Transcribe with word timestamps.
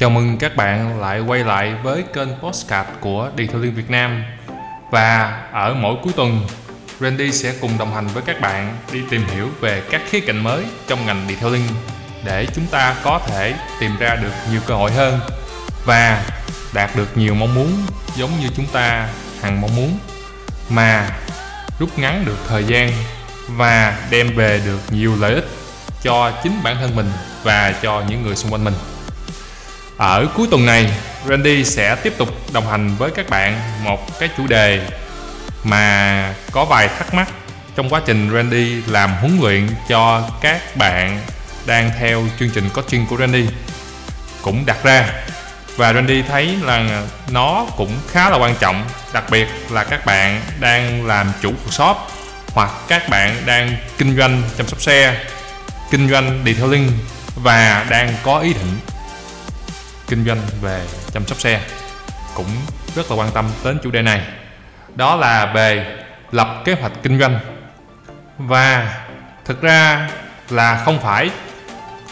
Chào 0.00 0.10
mừng 0.10 0.38
các 0.38 0.56
bạn 0.56 1.00
lại 1.00 1.20
quay 1.20 1.44
lại 1.44 1.74
với 1.82 2.04
kênh 2.14 2.28
Postcard 2.42 2.88
của 3.00 3.30
Detailing 3.38 3.74
Việt 3.74 3.90
Nam. 3.90 4.24
Và 4.90 5.40
ở 5.52 5.74
mỗi 5.74 5.96
cuối 6.02 6.12
tuần, 6.16 6.46
Randy 7.00 7.32
sẽ 7.32 7.54
cùng 7.60 7.78
đồng 7.78 7.94
hành 7.94 8.06
với 8.06 8.22
các 8.26 8.40
bạn 8.40 8.76
đi 8.92 9.00
tìm 9.10 9.24
hiểu 9.34 9.48
về 9.60 9.82
các 9.90 10.02
khía 10.10 10.20
cạnh 10.20 10.38
mới 10.42 10.64
trong 10.88 11.06
ngành 11.06 11.26
Detailing 11.28 11.66
Để 12.24 12.46
chúng 12.54 12.66
ta 12.66 12.96
có 13.02 13.20
thể 13.26 13.54
tìm 13.80 13.90
ra 13.98 14.16
được 14.16 14.32
nhiều 14.52 14.60
cơ 14.66 14.74
hội 14.74 14.90
hơn 14.90 15.20
Và 15.84 16.24
đạt 16.74 16.90
được 16.96 17.16
nhiều 17.16 17.34
mong 17.34 17.54
muốn 17.54 17.72
giống 18.16 18.30
như 18.40 18.48
chúng 18.56 18.66
ta 18.72 19.08
hằng 19.42 19.60
mong 19.60 19.76
muốn. 19.76 19.98
Mà 20.70 21.10
rút 21.78 21.98
ngắn 21.98 22.24
được 22.24 22.38
thời 22.48 22.64
gian 22.64 22.92
và 23.48 23.98
đem 24.10 24.36
về 24.36 24.60
được 24.64 24.80
nhiều 24.90 25.16
lợi 25.20 25.34
ích 25.34 25.48
cho 26.02 26.32
chính 26.42 26.62
bản 26.62 26.76
thân 26.80 26.96
mình 26.96 27.10
và 27.42 27.74
cho 27.82 28.02
những 28.08 28.22
người 28.22 28.36
xung 28.36 28.52
quanh 28.52 28.64
mình 28.64 28.74
ở 30.00 30.26
cuối 30.34 30.48
tuần 30.50 30.66
này, 30.66 30.90
Randy 31.28 31.64
sẽ 31.64 31.94
tiếp 31.94 32.14
tục 32.18 32.28
đồng 32.52 32.70
hành 32.70 32.96
với 32.96 33.10
các 33.10 33.30
bạn 33.30 33.60
một 33.84 34.18
cái 34.20 34.28
chủ 34.36 34.46
đề 34.46 34.80
mà 35.64 36.34
có 36.52 36.64
vài 36.64 36.88
thắc 36.88 37.14
mắc 37.14 37.28
trong 37.76 37.88
quá 37.88 38.00
trình 38.06 38.30
Randy 38.34 38.82
làm 38.86 39.10
huấn 39.20 39.38
luyện 39.40 39.68
cho 39.88 40.30
các 40.40 40.76
bạn 40.76 41.20
đang 41.66 41.90
theo 41.98 42.22
chương 42.38 42.50
trình 42.54 42.68
coaching 42.74 43.06
của 43.06 43.16
Randy 43.16 43.46
cũng 44.42 44.66
đặt 44.66 44.84
ra. 44.84 45.06
Và 45.76 45.92
Randy 45.92 46.22
thấy 46.22 46.56
là 46.62 47.02
nó 47.30 47.66
cũng 47.76 47.92
khá 48.10 48.30
là 48.30 48.36
quan 48.36 48.54
trọng 48.60 48.84
đặc 49.12 49.24
biệt 49.30 49.48
là 49.70 49.84
các 49.84 50.06
bạn 50.06 50.40
đang 50.60 51.06
làm 51.06 51.32
chủ 51.42 51.52
shop 51.70 51.96
hoặc 52.46 52.70
các 52.88 53.08
bạn 53.08 53.36
đang 53.46 53.76
kinh 53.98 54.16
doanh 54.16 54.42
chăm 54.58 54.68
sóc 54.68 54.80
xe 54.80 55.24
kinh 55.90 56.10
doanh 56.10 56.42
detailing 56.46 56.90
và 57.34 57.86
đang 57.90 58.14
có 58.22 58.38
ý 58.38 58.52
định 58.52 58.78
kinh 60.10 60.24
doanh 60.24 60.40
về 60.60 60.86
chăm 61.12 61.26
sóc 61.26 61.40
xe 61.40 61.60
cũng 62.34 62.46
rất 62.94 63.10
là 63.10 63.16
quan 63.16 63.30
tâm 63.30 63.50
đến 63.64 63.78
chủ 63.82 63.90
đề 63.90 64.02
này. 64.02 64.20
Đó 64.94 65.16
là 65.16 65.46
về 65.46 65.98
lập 66.32 66.62
kế 66.64 66.72
hoạch 66.72 66.92
kinh 67.02 67.20
doanh. 67.20 67.40
Và 68.38 68.98
thực 69.44 69.62
ra 69.62 70.08
là 70.50 70.82
không 70.84 71.00
phải 71.00 71.30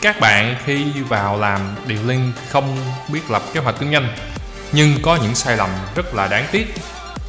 các 0.03 0.21
bạn 0.21 0.57
khi 0.65 0.85
vào 1.09 1.39
làm 1.39 1.61
điều 1.87 2.03
linh 2.07 2.33
không 2.51 2.79
biết 3.09 3.31
lập 3.31 3.43
kế 3.55 3.61
hoạch 3.61 3.75
kinh 3.81 3.93
doanh, 3.93 4.09
nhưng 4.73 5.03
có 5.03 5.17
những 5.17 5.35
sai 5.35 5.57
lầm 5.57 5.71
rất 5.95 6.15
là 6.15 6.27
đáng 6.27 6.45
tiếc. 6.51 6.75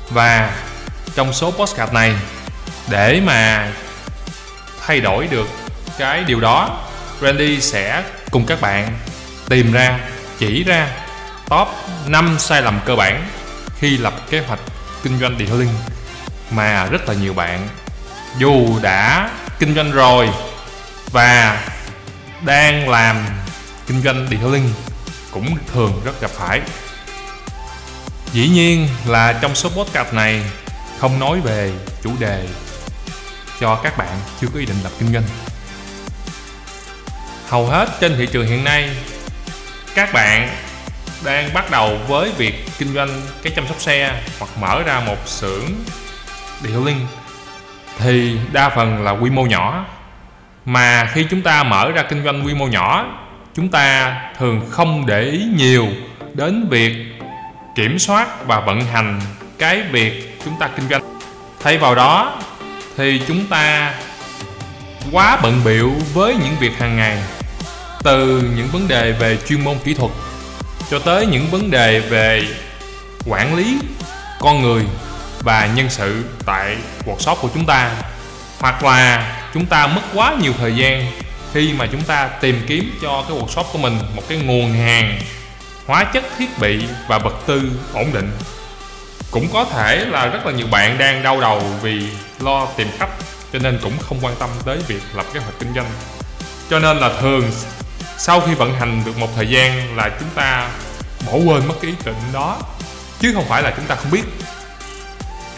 Và 0.10 0.54
trong 1.16 1.34
số 1.34 1.52
postcard 1.52 1.94
này, 1.94 2.16
để 2.90 3.22
mà 3.26 3.72
thay 4.86 5.02
đổi 5.02 5.28
được 5.28 5.48
cái 5.98 6.24
điều 6.24 6.40
đó, 6.40 6.88
Randy 7.22 7.62
sẽ 7.62 8.04
cùng 8.32 8.46
các 8.46 8.62
bạn 8.62 8.98
tìm 9.50 9.72
ra 9.74 10.00
chỉ 10.40 10.64
ra 10.64 10.88
top 11.50 11.68
5 12.08 12.36
sai 12.40 12.62
lầm 12.62 12.80
cơ 12.86 12.96
bản 12.96 13.28
khi 13.78 13.98
lập 13.98 14.14
kế 14.30 14.40
hoạch 14.40 14.60
kinh 15.04 15.20
doanh 15.20 15.40
detailing. 15.40 15.74
Mà 16.52 16.86
rất 16.86 17.08
là 17.08 17.14
nhiều 17.14 17.34
bạn, 17.34 17.68
dù 18.38 18.80
đã 18.82 19.30
kinh 19.60 19.76
doanh 19.76 19.92
rồi 19.92 20.30
và 21.12 21.62
đang 22.42 22.90
làm 22.90 23.26
kinh 23.88 24.02
doanh 24.02 24.28
detailing, 24.32 24.74
cũng 25.32 25.58
thường 25.74 26.02
rất 26.06 26.22
gặp 26.22 26.32
phải. 26.32 26.62
Dĩ 28.34 28.50
nhiên 28.50 28.88
là 29.06 29.34
trong 29.34 29.56
số 29.56 29.70
podcast 29.70 30.14
này 30.14 30.44
không 31.00 31.20
nói 31.20 31.42
về 31.42 31.72
chủ 32.04 32.12
đề 32.20 32.48
cho 33.60 33.76
các 33.76 33.98
bạn 33.98 34.20
chưa 34.42 34.48
có 34.54 34.60
ý 34.60 34.66
định 34.66 34.78
lập 34.84 34.92
kinh 35.00 35.14
doanh. 35.14 35.24
Hầu 37.48 37.68
hết 37.68 37.90
trên 38.02 38.18
thị 38.18 38.28
trường 38.32 38.48
hiện 38.48 38.64
nay 38.64 38.90
các 39.96 40.14
bạn 40.14 40.50
đang 41.26 41.54
bắt 41.54 41.72
đầu 41.72 41.98
với 42.08 42.32
việc 42.38 42.66
kinh 42.78 42.94
doanh 42.94 43.22
cái 43.44 43.54
chăm 43.56 43.68
sóc 43.68 43.82
xe 43.82 44.22
hoặc 44.40 44.52
mở 44.62 44.84
ra 44.84 45.00
một 45.00 45.28
xưởng 45.28 45.66
detailing 46.62 47.08
thì 47.98 48.38
đa 48.52 48.70
phần 48.70 49.04
là 49.04 49.12
quy 49.12 49.30
mô 49.30 49.44
nhỏ. 49.46 49.86
Mà 50.66 51.10
khi 51.14 51.26
chúng 51.30 51.42
ta 51.42 51.64
mở 51.64 51.92
ra 51.92 52.04
kinh 52.04 52.24
doanh 52.24 52.46
quy 52.46 52.54
mô 52.54 52.68
nhỏ, 52.68 53.06
chúng 53.56 53.70
ta 53.70 54.16
thường 54.38 54.68
không 54.72 55.06
để 55.06 55.22
ý 55.22 55.46
nhiều 55.56 55.88
đến 56.34 56.68
việc 56.70 56.94
kiểm 57.76 58.00
soát 58.00 58.46
và 58.46 58.60
vận 58.60 58.82
hành 58.82 59.22
cái 59.58 59.82
việc 59.82 60.40
chúng 60.46 60.56
ta 60.60 60.68
kinh 60.68 60.90
doanh. 60.90 61.02
Thay 61.64 61.78
vào 61.78 61.96
đó 61.96 62.40
thì 62.98 63.22
chúng 63.28 63.48
ta 63.48 63.94
quá 65.12 65.38
bận 65.44 65.62
biệu 65.66 65.92
với 66.14 66.36
những 66.36 66.56
việc 66.60 66.80
hàng 66.80 66.98
ngày 66.98 67.18
từ 68.04 68.44
những 68.56 68.68
vấn 68.68 68.88
đề 68.88 69.12
về 69.12 69.38
chuyên 69.48 69.64
môn 69.64 69.78
kỹ 69.84 69.94
thuật 69.94 70.12
cho 70.92 71.00
tới 71.00 71.26
những 71.26 71.50
vấn 71.52 71.72
đề 71.72 72.00
về 72.00 72.48
quản 73.26 73.56
lý 73.56 73.80
con 74.40 74.62
người 74.62 74.84
và 75.40 75.70
nhân 75.76 75.90
sự 75.90 76.24
tại 76.46 76.78
workshop 77.06 77.36
của 77.36 77.50
chúng 77.54 77.66
ta. 77.66 77.92
Hoặc 78.60 78.84
là 78.84 79.36
chúng 79.54 79.66
ta 79.66 79.88
mất 79.88 80.02
quá 80.14 80.36
nhiều 80.42 80.54
thời 80.58 80.76
gian 80.76 81.12
khi 81.54 81.74
mà 81.74 81.88
chúng 81.92 82.02
ta 82.02 82.28
tìm 82.28 82.62
kiếm 82.68 83.00
cho 83.02 83.26
cái 83.30 83.38
workshop 83.38 83.64
của 83.74 83.80
mình 83.80 84.00
một 84.16 84.24
cái 84.30 84.38
nguồn 84.38 84.74
hàng 84.74 85.22
hóa 85.86 86.04
chất, 86.04 86.24
thiết 86.38 86.60
bị 86.60 86.84
và 87.08 87.18
vật 87.18 87.36
tư 87.46 87.72
ổn 87.94 88.14
định. 88.14 88.32
Cũng 89.32 89.48
có 89.54 89.66
thể 89.66 90.06
là 90.06 90.26
rất 90.26 90.46
là 90.46 90.52
nhiều 90.52 90.68
bạn 90.72 90.98
đang 90.98 91.24
đau 91.24 91.42
đầu 91.42 91.60
vì 91.82 92.10
lo 92.40 92.66
tìm 92.66 92.88
khách 92.98 93.10
cho 93.54 93.60
nên 93.60 93.80
cũng 93.84 93.94
không 94.00 94.18
quan 94.22 94.36
tâm 94.40 94.50
tới 94.66 94.78
việc 94.88 95.02
lập 95.14 95.26
kế 95.34 95.40
hoạch 95.40 95.60
kinh 95.60 95.74
doanh. 95.76 95.92
Cho 96.70 96.80
nên 96.80 96.98
là 96.98 97.12
thường 97.22 97.52
sau 98.20 98.42
khi 98.42 98.54
vận 98.54 98.74
hành 98.74 99.02
được 99.06 99.18
một 99.18 99.30
thời 99.36 99.48
gian 99.50 99.98
là 99.98 100.10
chúng 100.20 100.30
ta 100.36 100.70
bỏ 101.26 101.34
quên 101.34 101.68
mất 101.68 101.74
cái 101.82 101.92
ý 101.92 101.98
định 102.06 102.16
đó. 102.34 102.58
Chứ 103.20 103.32
không 103.34 103.46
phải 103.50 103.64
là 103.64 103.74
chúng 103.76 103.86
ta 103.86 103.96
không 103.96 104.12
biết. 104.12 104.24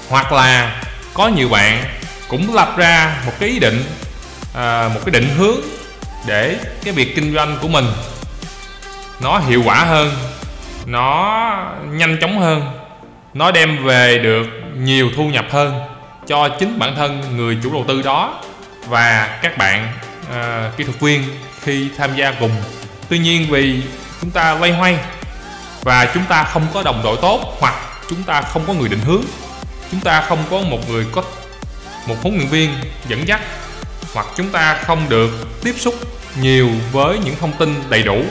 Hoặc 0.10 0.32
là 0.32 0.82
có 1.14 1.28
nhiều 1.28 1.50
bạn 1.50 1.84
cũng 2.28 2.56
lập 2.56 2.74
ra 2.78 3.22
một 3.26 3.32
cái 3.40 3.50
ý 3.50 3.60
định 3.60 3.84
à, 4.56 4.90
một 4.94 5.00
cái 5.06 5.12
định 5.12 5.30
hướng 5.38 5.58
để 6.26 6.58
cái 6.84 6.94
việc 6.94 7.16
kinh 7.16 7.34
doanh 7.34 7.58
của 7.62 7.68
mình 7.68 7.86
nó 9.20 9.40
hiệu 9.40 9.62
quả 9.66 9.76
hơn 9.76 10.12
nó 10.86 11.74
nhanh 11.92 12.18
chóng 12.22 12.40
hơn 12.40 12.72
nó 13.34 13.52
đem 13.52 13.84
về 13.84 14.18
được 14.18 14.48
nhiều 14.78 15.10
thu 15.16 15.24
nhập 15.24 15.46
hơn 15.52 15.82
cho 16.28 16.50
chính 16.60 16.80
bản 16.80 16.96
thân 16.96 17.38
người 17.38 17.58
chủ 17.64 17.74
đầu 17.74 17.86
tư 17.88 18.02
đó 18.02 18.42
và 18.88 19.40
các 19.42 19.58
bạn 19.58 19.94
à, 20.31 20.72
kỹ 20.78 20.84
thuật 20.84 21.00
viên 21.00 21.24
khi 21.62 21.90
tham 21.97 22.16
gia 22.16 22.31
cùng. 22.31 22.52
Tuy 23.09 23.19
nhiên 23.19 23.47
vì 23.50 23.81
chúng 24.22 24.31
ta 24.31 24.53
loay 24.53 24.72
hoay 24.72 24.97
và 25.84 26.12
chúng 26.14 26.25
ta 26.25 26.44
không 26.44 26.68
có 26.74 26.84
đồng 26.84 27.02
đội 27.03 27.18
tốt 27.22 27.58
hoặc 27.59 27.75
chúng 28.09 28.24
ta 28.24 28.41
không 28.41 28.64
có 28.68 28.74
người 28.74 28.90
định 28.90 29.00
hướng 29.00 29.24
chúng 29.91 30.00
ta 30.00 30.22
không 30.22 30.44
có 30.52 30.62
một 30.62 30.90
người 30.90 31.06
có 31.12 31.24
một 32.08 32.16
huấn 32.22 32.38
luyện 32.38 32.47
viên 32.47 32.70
dẫn 33.08 33.28
dắt 33.28 33.41
hoặc 34.14 34.25
chúng 34.36 34.50
ta 34.50 34.74
không 34.74 35.09
được 35.09 35.31
tiếp 35.64 35.75
xúc 35.78 35.96
nhiều 36.41 36.70
với 36.91 37.20
những 37.20 37.36
thông 37.40 37.52
tin 37.52 37.84
đầy 37.90 38.03
đủ 38.03 38.24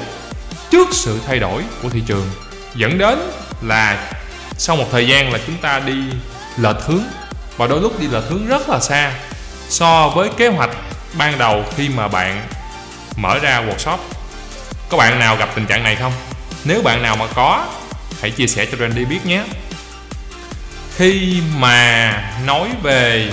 trước 0.71 0.89
sự 0.93 1.21
thay 1.27 1.39
đổi 1.39 1.62
của 1.83 1.89
thị 1.89 2.03
trường 2.06 2.27
dẫn 2.75 2.99
đến 2.99 3.19
là 3.62 4.12
sau 4.56 4.77
một 4.77 4.87
thời 4.93 5.09
gian 5.09 5.33
là 5.33 5.39
chúng 5.47 5.56
ta 5.56 5.78
đi 5.78 5.94
lệch 6.56 6.83
hướng. 6.87 7.03
Và 7.56 7.66
đôi 7.66 7.81
lúc 7.81 8.00
đi 8.00 8.06
lệch 8.06 8.25
hướng 8.28 8.47
rất 8.47 8.69
là 8.69 8.81
xa 8.81 9.12
so 9.69 10.09
với 10.09 10.28
kế 10.37 10.49
hoạch 10.49 10.71
ban 11.15 11.38
đầu 11.38 11.65
khi 11.76 11.88
mà 11.88 12.09
bạn 12.09 12.48
mở 13.16 13.38
ra 13.38 13.62
workshop, 13.62 13.98
có 14.88 14.97
bạn 14.97 15.19
nào 15.19 15.37
gặp 15.37 15.48
tình 15.54 15.66
trạng 15.66 15.82
này 15.82 15.97
không? 15.97 16.12
Nếu 16.65 16.82
bạn 16.82 17.03
nào 17.03 17.16
mà 17.16 17.26
có, 17.34 17.66
hãy 18.21 18.30
chia 18.30 18.47
sẻ 18.47 18.66
cho 18.66 18.77
Randy 18.77 19.04
biết 19.04 19.27
nhé. 19.27 19.45
Khi 20.97 21.42
mà 21.57 22.12
nói 22.45 22.68
về 22.83 23.30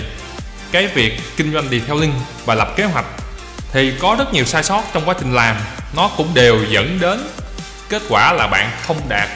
cái 0.72 0.88
việc 0.88 1.20
kinh 1.38 1.54
doanh 1.54 1.70
detailing 1.70 2.14
và 2.46 2.56
lập 2.56 2.74
kế 2.76 2.84
hoạch, 2.84 3.06
thì 3.72 3.94
có 4.00 4.16
rất 4.20 4.34
nhiều 4.34 4.46
sai 4.46 4.64
sót 4.64 4.84
trong 4.94 5.06
quá 5.06 5.16
trình 5.20 5.34
làm. 5.34 5.56
Nó 5.96 6.08
cũng 6.18 6.34
đều 6.34 6.66
dẫn 6.70 7.00
đến 7.00 7.28
kết 7.90 8.02
quả 8.10 8.34
là 8.34 8.48
bạn 8.48 8.72
không 8.82 9.02
đạt 9.10 9.30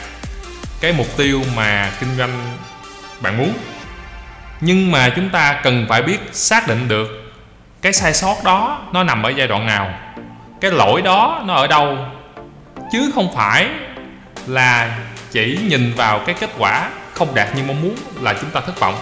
cái 0.80 0.92
mục 0.92 1.16
tiêu 1.16 1.42
mà 1.54 1.92
kinh 2.00 2.16
doanh 2.18 2.58
bạn 3.20 3.38
muốn. 3.38 3.54
Nhưng 4.60 4.90
mà 4.90 5.12
chúng 5.16 5.30
ta 5.30 5.60
cần 5.62 5.86
phải 5.88 6.02
biết 6.02 6.18
xác 6.32 6.68
định 6.68 6.88
được 6.88 7.21
cái 7.82 7.92
sai 7.92 8.14
sót 8.14 8.44
đó, 8.44 8.82
nó 8.92 9.04
nằm 9.04 9.22
ở 9.22 9.30
giai 9.30 9.46
đoạn 9.46 9.66
nào? 9.66 9.90
Cái 10.60 10.70
lỗi 10.70 11.02
đó, 11.02 11.42
nó 11.46 11.54
ở 11.54 11.66
đâu? 11.66 11.98
Chứ 12.92 13.10
không 13.14 13.34
phải 13.34 13.66
là 14.46 14.98
chỉ 15.30 15.58
nhìn 15.68 15.94
vào 15.94 16.18
cái 16.26 16.34
kết 16.40 16.50
quả 16.58 16.90
không 17.12 17.34
đạt 17.34 17.56
như 17.56 17.62
mong 17.62 17.82
muốn 17.82 17.96
là 18.20 18.34
chúng 18.40 18.50
ta 18.50 18.60
thất 18.60 18.80
vọng. 18.80 18.94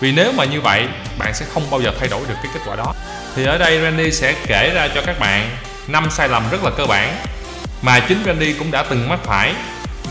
Vì 0.00 0.12
nếu 0.12 0.32
mà 0.32 0.44
như 0.44 0.60
vậy, 0.60 0.88
bạn 1.18 1.34
sẽ 1.34 1.46
không 1.54 1.62
bao 1.70 1.82
giờ 1.82 1.92
thay 1.98 2.08
đổi 2.08 2.20
được 2.28 2.34
cái 2.42 2.52
kết 2.54 2.60
quả 2.66 2.76
đó. 2.76 2.94
Thì 3.36 3.44
ở 3.44 3.58
đây 3.58 3.80
Randy 3.82 4.12
sẽ 4.12 4.34
kể 4.46 4.72
ra 4.74 4.88
cho 4.94 5.02
các 5.06 5.18
bạn 5.18 5.50
năm 5.88 6.10
sai 6.10 6.28
lầm 6.28 6.42
rất 6.50 6.64
là 6.64 6.70
cơ 6.76 6.86
bản 6.86 7.14
mà 7.82 8.00
chính 8.00 8.22
Randy 8.26 8.52
cũng 8.52 8.70
đã 8.70 8.82
từng 8.82 9.08
mắc 9.08 9.20
phải. 9.24 9.54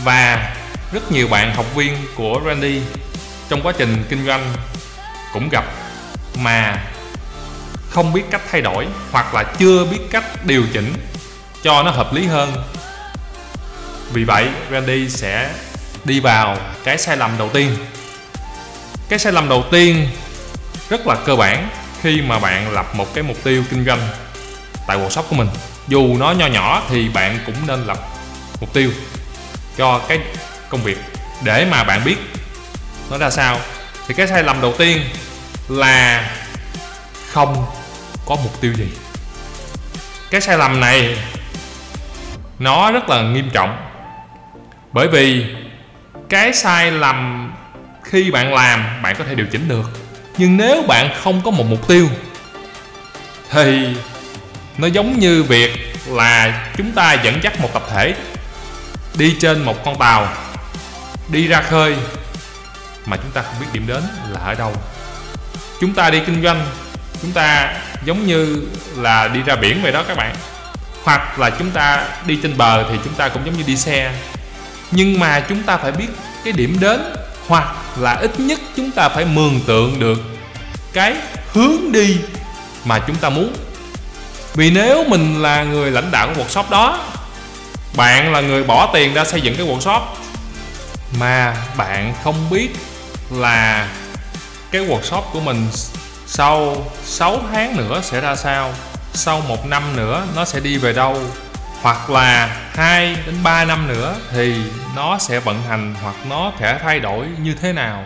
Và 0.04 0.52
rất 0.92 1.12
nhiều 1.12 1.28
bạn 1.28 1.54
học 1.54 1.74
viên 1.74 1.96
của 2.16 2.40
Randy 2.46 2.82
trong 3.48 3.62
quá 3.62 3.72
trình 3.78 4.04
kinh 4.08 4.26
doanh 4.26 4.42
cũng 5.32 5.48
gặp 5.48 5.64
mà 6.38 6.78
không 7.90 8.12
biết 8.12 8.22
cách 8.30 8.42
thay 8.50 8.60
đổi 8.60 8.86
hoặc 9.12 9.34
là 9.34 9.42
chưa 9.58 9.84
biết 9.84 9.98
cách 10.10 10.46
điều 10.46 10.64
chỉnh 10.72 10.92
cho 11.62 11.82
nó 11.82 11.90
hợp 11.90 12.12
lý 12.12 12.26
hơn. 12.26 12.52
Vì 14.12 14.24
vậy, 14.24 14.48
Randy 14.72 15.08
sẽ 15.08 15.50
đi 16.04 16.20
vào 16.20 16.56
cái 16.84 16.98
sai 16.98 17.16
lầm 17.16 17.38
đầu 17.38 17.48
tiên. 17.48 17.76
Cái 19.08 19.18
sai 19.18 19.32
lầm 19.32 19.48
đầu 19.48 19.64
tiên 19.70 20.08
rất 20.88 21.06
là 21.06 21.16
cơ 21.24 21.36
bản 21.36 21.68
khi 22.02 22.22
mà 22.22 22.38
bạn 22.38 22.72
lập 22.72 22.94
một 22.94 23.14
cái 23.14 23.22
mục 23.22 23.36
tiêu 23.44 23.64
kinh 23.70 23.84
doanh 23.84 24.08
tại 24.86 24.98
workshop 24.98 25.22
của 25.22 25.36
mình. 25.36 25.48
Dù 25.88 26.16
nó 26.16 26.32
nho 26.32 26.46
nhỏ 26.46 26.82
thì 26.88 27.08
bạn 27.08 27.38
cũng 27.46 27.54
nên 27.66 27.86
lập 27.86 27.98
mục 28.60 28.72
tiêu 28.72 28.90
cho 29.76 30.00
cái 30.08 30.20
công 30.68 30.82
việc 30.82 30.98
để 31.42 31.66
mà 31.70 31.84
bạn 31.84 32.04
biết 32.04 32.16
nó 33.10 33.18
ra 33.18 33.30
sao. 33.30 33.58
Thì 34.08 34.14
cái 34.14 34.28
sai 34.28 34.42
lầm 34.42 34.60
đầu 34.60 34.74
tiên 34.78 35.04
là 35.68 36.30
không 37.32 37.66
có 38.30 38.36
mục 38.36 38.60
tiêu 38.60 38.72
gì. 38.72 38.88
Cái 40.30 40.40
sai 40.40 40.58
lầm 40.58 40.80
này, 40.80 41.16
nó 42.58 42.90
rất 42.90 43.08
là 43.08 43.22
nghiêm 43.22 43.50
trọng. 43.50 43.76
Bởi 44.92 45.08
vì 45.08 45.46
cái 46.28 46.52
sai 46.52 46.90
lầm 46.90 47.52
khi 48.04 48.30
bạn 48.30 48.54
làm, 48.54 49.02
bạn 49.02 49.16
có 49.18 49.24
thể 49.24 49.34
điều 49.34 49.46
chỉnh 49.46 49.68
được. 49.68 49.90
Nhưng 50.38 50.56
nếu 50.56 50.82
bạn 50.88 51.10
không 51.22 51.40
có 51.44 51.50
một 51.50 51.64
mục 51.68 51.88
tiêu, 51.88 52.08
thì 53.50 53.96
nó 54.78 54.86
giống 54.86 55.18
như 55.18 55.42
việc 55.42 55.94
là 56.06 56.66
chúng 56.76 56.92
ta 56.92 57.12
dẫn 57.12 57.40
dắt 57.42 57.60
một 57.60 57.68
tập 57.72 57.82
thể 57.90 58.14
đi 59.14 59.36
trên 59.40 59.64
một 59.64 59.84
con 59.84 59.98
tàu, 59.98 60.28
đi 61.28 61.46
ra 61.46 61.62
khơi, 61.62 61.96
mà 63.06 63.16
chúng 63.16 63.30
ta 63.30 63.42
không 63.42 63.54
biết 63.60 63.66
điểm 63.72 63.86
đến 63.86 64.02
là 64.28 64.40
ở 64.40 64.54
đâu. 64.54 64.72
Chúng 65.80 65.94
ta 65.94 66.10
đi 66.10 66.20
kinh 66.26 66.42
doanh 66.42 66.66
chúng 67.22 67.32
ta 67.32 67.74
giống 68.04 68.26
như 68.26 68.62
là 68.96 69.28
đi 69.28 69.42
ra 69.42 69.56
biển 69.56 69.82
vậy 69.82 69.92
đó 69.92 70.04
các 70.08 70.16
bạn. 70.16 70.34
Hoặc 71.04 71.38
là 71.38 71.50
chúng 71.50 71.70
ta 71.70 72.04
đi 72.26 72.38
trên 72.42 72.56
bờ 72.56 72.84
thì 72.90 72.98
chúng 73.04 73.14
ta 73.14 73.28
cũng 73.28 73.46
giống 73.46 73.56
như 73.56 73.62
đi 73.66 73.76
xe. 73.76 74.12
Nhưng 74.90 75.20
mà 75.20 75.40
chúng 75.40 75.62
ta 75.62 75.76
phải 75.76 75.92
biết 75.92 76.08
cái 76.44 76.52
điểm 76.52 76.76
đến 76.80 77.00
hoặc 77.48 77.74
là 77.96 78.14
ít 78.14 78.40
nhất 78.40 78.60
chúng 78.76 78.90
ta 78.90 79.08
phải 79.08 79.24
mường 79.24 79.60
tượng 79.66 80.00
được 80.00 80.18
cái 80.92 81.14
hướng 81.52 81.92
đi 81.92 82.16
mà 82.84 82.98
chúng 83.06 83.16
ta 83.16 83.28
muốn. 83.28 83.54
Vì 84.54 84.70
nếu 84.70 85.04
mình 85.08 85.42
là 85.42 85.62
người 85.64 85.90
lãnh 85.90 86.10
đạo 86.10 86.28
của 86.34 86.42
workshop 86.42 86.70
đó, 86.70 87.04
bạn 87.96 88.32
là 88.32 88.40
người 88.40 88.62
bỏ 88.62 88.90
tiền 88.92 89.14
ra 89.14 89.24
xây 89.24 89.40
dựng 89.40 89.56
cái 89.56 89.66
workshop 89.66 90.00
mà 91.18 91.56
bạn 91.76 92.14
không 92.24 92.50
biết 92.50 92.68
là 93.30 93.88
cái 94.70 94.82
workshop 94.82 95.22
của 95.32 95.40
mình 95.40 95.68
sau 96.32 96.84
6 97.02 97.40
tháng 97.52 97.76
nữa 97.76 98.00
sẽ 98.02 98.20
ra 98.20 98.36
sao? 98.36 98.72
Sau 99.12 99.42
một 99.48 99.66
năm 99.66 99.82
nữa 99.96 100.26
nó 100.36 100.44
sẽ 100.44 100.60
đi 100.60 100.78
về 100.78 100.92
đâu? 100.92 101.22
Hoặc 101.82 102.10
là 102.10 102.56
2 102.74 103.16
đến 103.26 103.34
3 103.42 103.64
năm 103.64 103.88
nữa 103.88 104.16
thì 104.32 104.54
nó 104.96 105.18
sẽ 105.18 105.40
vận 105.40 105.62
hành 105.68 105.94
hoặc 106.02 106.14
nó 106.28 106.52
sẽ 106.60 106.78
thay 106.82 107.00
đổi 107.00 107.26
như 107.42 107.54
thế 107.54 107.72
nào? 107.72 108.04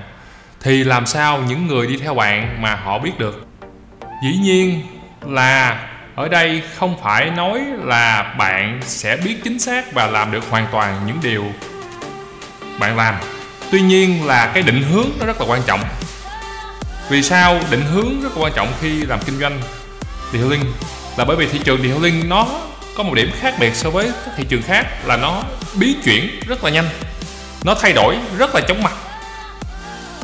Thì 0.60 0.84
làm 0.84 1.06
sao 1.06 1.38
những 1.38 1.66
người 1.66 1.86
đi 1.86 1.96
theo 1.96 2.14
bạn 2.14 2.62
mà 2.62 2.74
họ 2.74 2.98
biết 2.98 3.18
được? 3.18 3.46
Dĩ 4.22 4.38
nhiên 4.42 4.82
là 5.20 5.86
ở 6.14 6.28
đây 6.28 6.62
không 6.78 6.96
phải 7.02 7.30
nói 7.30 7.60
là 7.82 8.34
bạn 8.38 8.80
sẽ 8.82 9.16
biết 9.16 9.36
chính 9.44 9.58
xác 9.58 9.92
và 9.92 10.06
làm 10.06 10.32
được 10.32 10.50
hoàn 10.50 10.66
toàn 10.72 11.00
những 11.06 11.18
điều 11.22 11.44
bạn 12.78 12.96
làm. 12.96 13.14
Tuy 13.70 13.80
nhiên 13.80 14.26
là 14.26 14.50
cái 14.54 14.62
định 14.62 14.82
hướng 14.82 15.08
nó 15.20 15.26
rất 15.26 15.40
là 15.40 15.46
quan 15.48 15.62
trọng 15.66 15.80
vì 17.08 17.22
sao 17.22 17.60
định 17.70 17.82
hướng 17.92 18.22
rất 18.22 18.30
quan 18.36 18.52
trọng 18.56 18.72
khi 18.80 19.04
làm 19.04 19.20
kinh 19.26 19.40
doanh 19.40 19.60
detailing 20.32 20.64
là 21.16 21.24
bởi 21.24 21.36
vì 21.36 21.46
thị 21.46 21.60
trường 21.64 21.82
detailing 21.82 22.28
nó 22.28 22.46
có 22.96 23.02
một 23.02 23.14
điểm 23.14 23.30
khác 23.40 23.54
biệt 23.60 23.74
so 23.74 23.90
với 23.90 24.10
các 24.24 24.34
thị 24.36 24.44
trường 24.48 24.62
khác 24.62 25.06
là 25.06 25.16
nó 25.16 25.42
biến 25.74 26.00
chuyển 26.04 26.40
rất 26.48 26.64
là 26.64 26.70
nhanh. 26.70 26.88
Nó 27.64 27.74
thay 27.74 27.92
đổi 27.92 28.16
rất 28.38 28.54
là 28.54 28.60
chóng 28.60 28.82
mặt. 28.82 28.92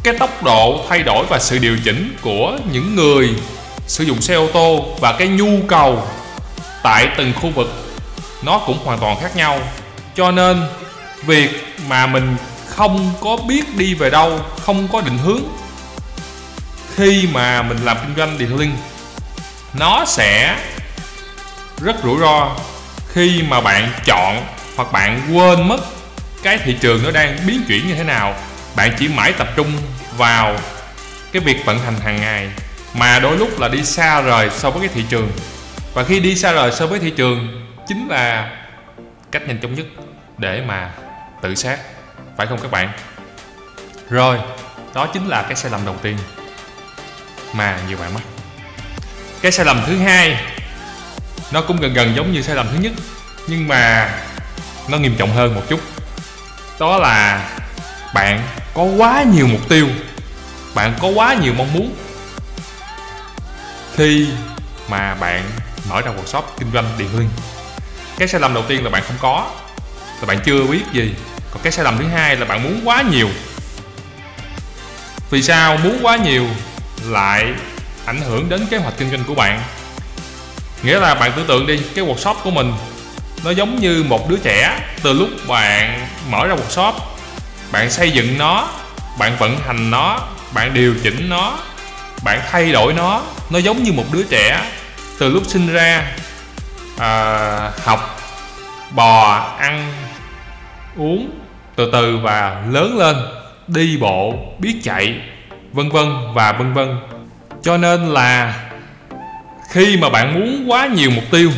Cái 0.03 0.15
tốc 0.19 0.43
độ 0.43 0.85
thay 0.89 1.03
đổi 1.03 1.27
và 1.31 1.39
sự 1.39 1.59
điều 1.59 1.77
chỉnh 1.85 2.17
của 2.23 2.59
những 2.73 2.97
người 2.97 3.31
sử 3.87 4.05
dụng 4.05 4.21
xe 4.21 4.35
ô 4.35 4.47
tô 4.53 4.85
và 5.01 5.13
cái 5.19 5.29
nhu 5.29 5.61
cầu 5.69 6.03
tại 6.83 7.09
từng 7.17 7.33
khu 7.41 7.51
vực 7.51 7.69
nó 8.43 8.59
cũng 8.67 8.79
hoàn 8.85 8.99
toàn 8.99 9.21
khác 9.21 9.37
nhau. 9.37 9.59
Cho 10.15 10.31
nên, 10.31 10.63
việc 11.27 11.51
mà 11.89 12.07
mình 12.07 12.37
không 12.69 13.13
có 13.21 13.37
biết 13.49 13.77
đi 13.77 13.95
về 13.95 14.11
đâu, 14.11 14.41
không 14.61 14.89
có 14.89 15.01
định 15.01 15.19
hướng 15.19 15.41
khi 16.97 17.29
mà 17.33 17.63
mình 17.63 17.79
làm 17.85 17.97
kinh 18.03 18.17
doanh 18.17 18.39
detailing, 18.39 18.77
nó 19.75 20.05
sẽ 20.07 20.57
rất 21.79 21.97
rủi 22.03 22.21
ro 22.21 22.57
khi 23.13 23.43
mà 23.49 23.61
bạn 23.61 23.93
chọn 24.05 24.45
hoặc 24.77 24.93
bạn 24.93 25.37
quên 25.37 25.69
mất 25.69 25.81
cái 26.43 26.59
thị 26.59 26.77
trường 26.81 27.03
nó 27.03 27.11
đang 27.11 27.39
biến 27.47 27.65
chuyển 27.69 27.89
như 27.89 27.95
thế 27.95 28.05
nào. 28.05 28.35
Bạn 28.77 28.97
chỉ 28.99 29.09
mãi 29.09 29.33
tập 29.33 29.49
trung 29.57 29.73
vào 30.17 30.57
cái 31.33 31.43
việc 31.43 31.65
vận 31.65 31.79
hành 31.79 32.01
hàng 32.01 32.21
ngày, 32.21 32.49
mà 32.95 33.19
đôi 33.19 33.37
lúc 33.37 33.61
là 33.61 33.69
đi 33.69 33.85
xa 33.85 34.21
rời 34.21 34.51
so 34.51 34.71
với 34.71 34.89
cái 34.89 34.95
thị 34.95 35.05
trường. 35.11 35.31
Và 35.95 36.05
khi 36.05 36.21
đi 36.21 36.37
xa 36.37 36.53
rời 36.53 36.73
so 36.73 36.87
với 36.87 36.99
thị 36.99 37.11
trường, 37.17 37.67
chính 37.89 38.09
là 38.09 38.51
cách 39.31 39.43
nhanh 39.47 39.59
chóng 39.63 39.75
nhất 39.75 39.87
để 40.39 40.63
mà 40.67 40.91
tự 41.43 41.55
sát, 41.55 41.79
phải 42.37 42.47
không 42.47 42.59
các 42.63 42.71
bạn? 42.71 42.93
Rồi, 44.11 44.39
đó 44.95 45.07
chính 45.07 45.29
là 45.29 45.43
cái 45.43 45.57
sai 45.57 45.71
lầm 45.71 45.85
đầu 45.85 45.97
tiên 46.03 46.17
mà 47.53 47.79
nhiều 47.89 47.97
bạn 47.97 48.15
mắc 48.15 48.23
cái 49.43 49.53
sai 49.53 49.67
lầm 49.67 49.83
thứ 49.87 49.99
hai, 49.99 50.45
nó 51.53 51.61
cũng 51.61 51.81
gần 51.81 51.95
gần 51.95 52.17
giống 52.17 52.33
như 52.33 52.43
sai 52.43 52.57
lầm 52.57 52.69
thứ 52.73 52.79
nhất, 52.79 52.93
nhưng 53.47 53.69
mà 53.69 54.11
nó 54.89 54.99
nghiêm 54.99 55.17
trọng 55.17 55.33
hơn 55.33 55.55
một 55.55 55.63
chút. 55.69 55.81
Đó 56.79 56.99
là 56.99 57.49
bạn 58.15 58.49
có 58.75 58.83
quá 58.83 59.23
nhiều 59.23 59.47
mục 59.47 59.69
tiêu, 59.69 59.89
bạn 60.75 60.95
có 61.01 61.09
quá 61.09 61.35
nhiều 61.35 61.55
mong 61.59 61.73
muốn. 61.73 61.95
Khi 63.97 64.29
mà 64.89 65.15
bạn 65.15 65.51
mở 65.89 66.01
ra 66.01 66.11
workshop 66.11 66.43
kinh 66.59 66.73
doanh 66.73 66.85
điện 66.99 67.09
hương 67.13 67.29
cái 68.19 68.29
sai 68.29 68.41
lầm 68.41 68.55
đầu 68.55 68.65
tiên 68.69 68.85
là 68.85 68.91
bạn 68.91 69.03
không 69.07 69.17
có, 69.21 69.51
là 70.21 70.27
bạn 70.27 70.41
chưa 70.45 70.67
biết 70.67 70.83
gì. 70.93 71.15
Còn 71.51 71.63
cái 71.63 71.73
sai 71.73 71.85
lầm 71.85 71.99
thứ 71.99 72.05
hai 72.05 72.37
là 72.37 72.45
bạn 72.45 72.63
muốn 72.63 72.81
quá 72.85 73.03
nhiều. 73.03 73.29
Vì 75.31 75.43
sao 75.43 75.77
muốn 75.77 75.99
quá 76.03 76.17
nhiều? 76.17 76.47
Lại 77.09 77.55
ảnh 78.07 78.21
hưởng 78.21 78.49
đến 78.49 78.67
kế 78.71 78.77
hoạch 78.77 78.95
kinh 78.99 79.11
doanh 79.11 79.25
của 79.25 79.35
bạn. 79.35 79.63
Nghĩa 80.83 81.01
là 81.01 81.15
bạn 81.15 81.33
tưởng 81.37 81.47
tượng 81.47 81.67
đi 81.67 81.81
cái 81.95 82.05
workshop 82.05 82.35
của 82.35 82.51
mình 82.51 82.73
nó 83.45 83.51
giống 83.51 83.81
như 83.81 84.05
một 84.09 84.29
đứa 84.29 84.37
trẻ. 84.37 84.81
Từ 85.03 85.13
lúc 85.13 85.29
bạn 85.49 86.07
mở 86.31 86.47
ra 86.47 86.55
workshop 86.55 86.93
bạn 87.73 87.91
xây 87.91 88.11
dựng 88.11 88.39
nó 88.39 88.69
bạn 89.19 89.37
vận 89.39 89.57
hành 89.67 89.91
nó 89.91 90.21
bạn 90.55 90.75
điều 90.75 90.95
chỉnh 91.03 91.29
nó 91.29 91.59
bạn 92.25 92.41
thay 92.51 92.73
đổi 92.73 92.93
nó 92.93 93.23
nó 93.51 93.59
giống 93.59 93.83
như 93.83 93.93
một 93.93 94.05
đứa 94.13 94.23
trẻ. 94.23 94.71
Từ 95.19 95.29
lúc 95.29 95.43
sinh 95.47 95.73
ra 95.73 96.13
à, 96.99 97.71
học 97.85 98.21
bò 98.91 99.47
ăn 99.59 99.93
uống 100.97 101.31
từ 101.77 101.91
từ 101.93 102.17
và 102.17 102.63
lớn 102.71 102.99
lên 102.99 103.17
đi 103.67 103.97
bộ 104.01 104.35
biết 104.59 104.81
chạy 104.85 105.21
vân 105.73 105.91
vân 105.91 106.09
và 106.35 106.53
vân 106.53 106.73
vân. 106.73 106.99
Cho 107.63 107.77
nên 107.77 108.07
là 108.07 108.61
khi 109.71 109.97
mà 109.97 110.09
bạn 110.09 110.35
muốn 110.35 110.71
quá 110.71 110.87
nhiều 110.87 111.11
mục 111.11 111.25
tiêu, 111.31 111.51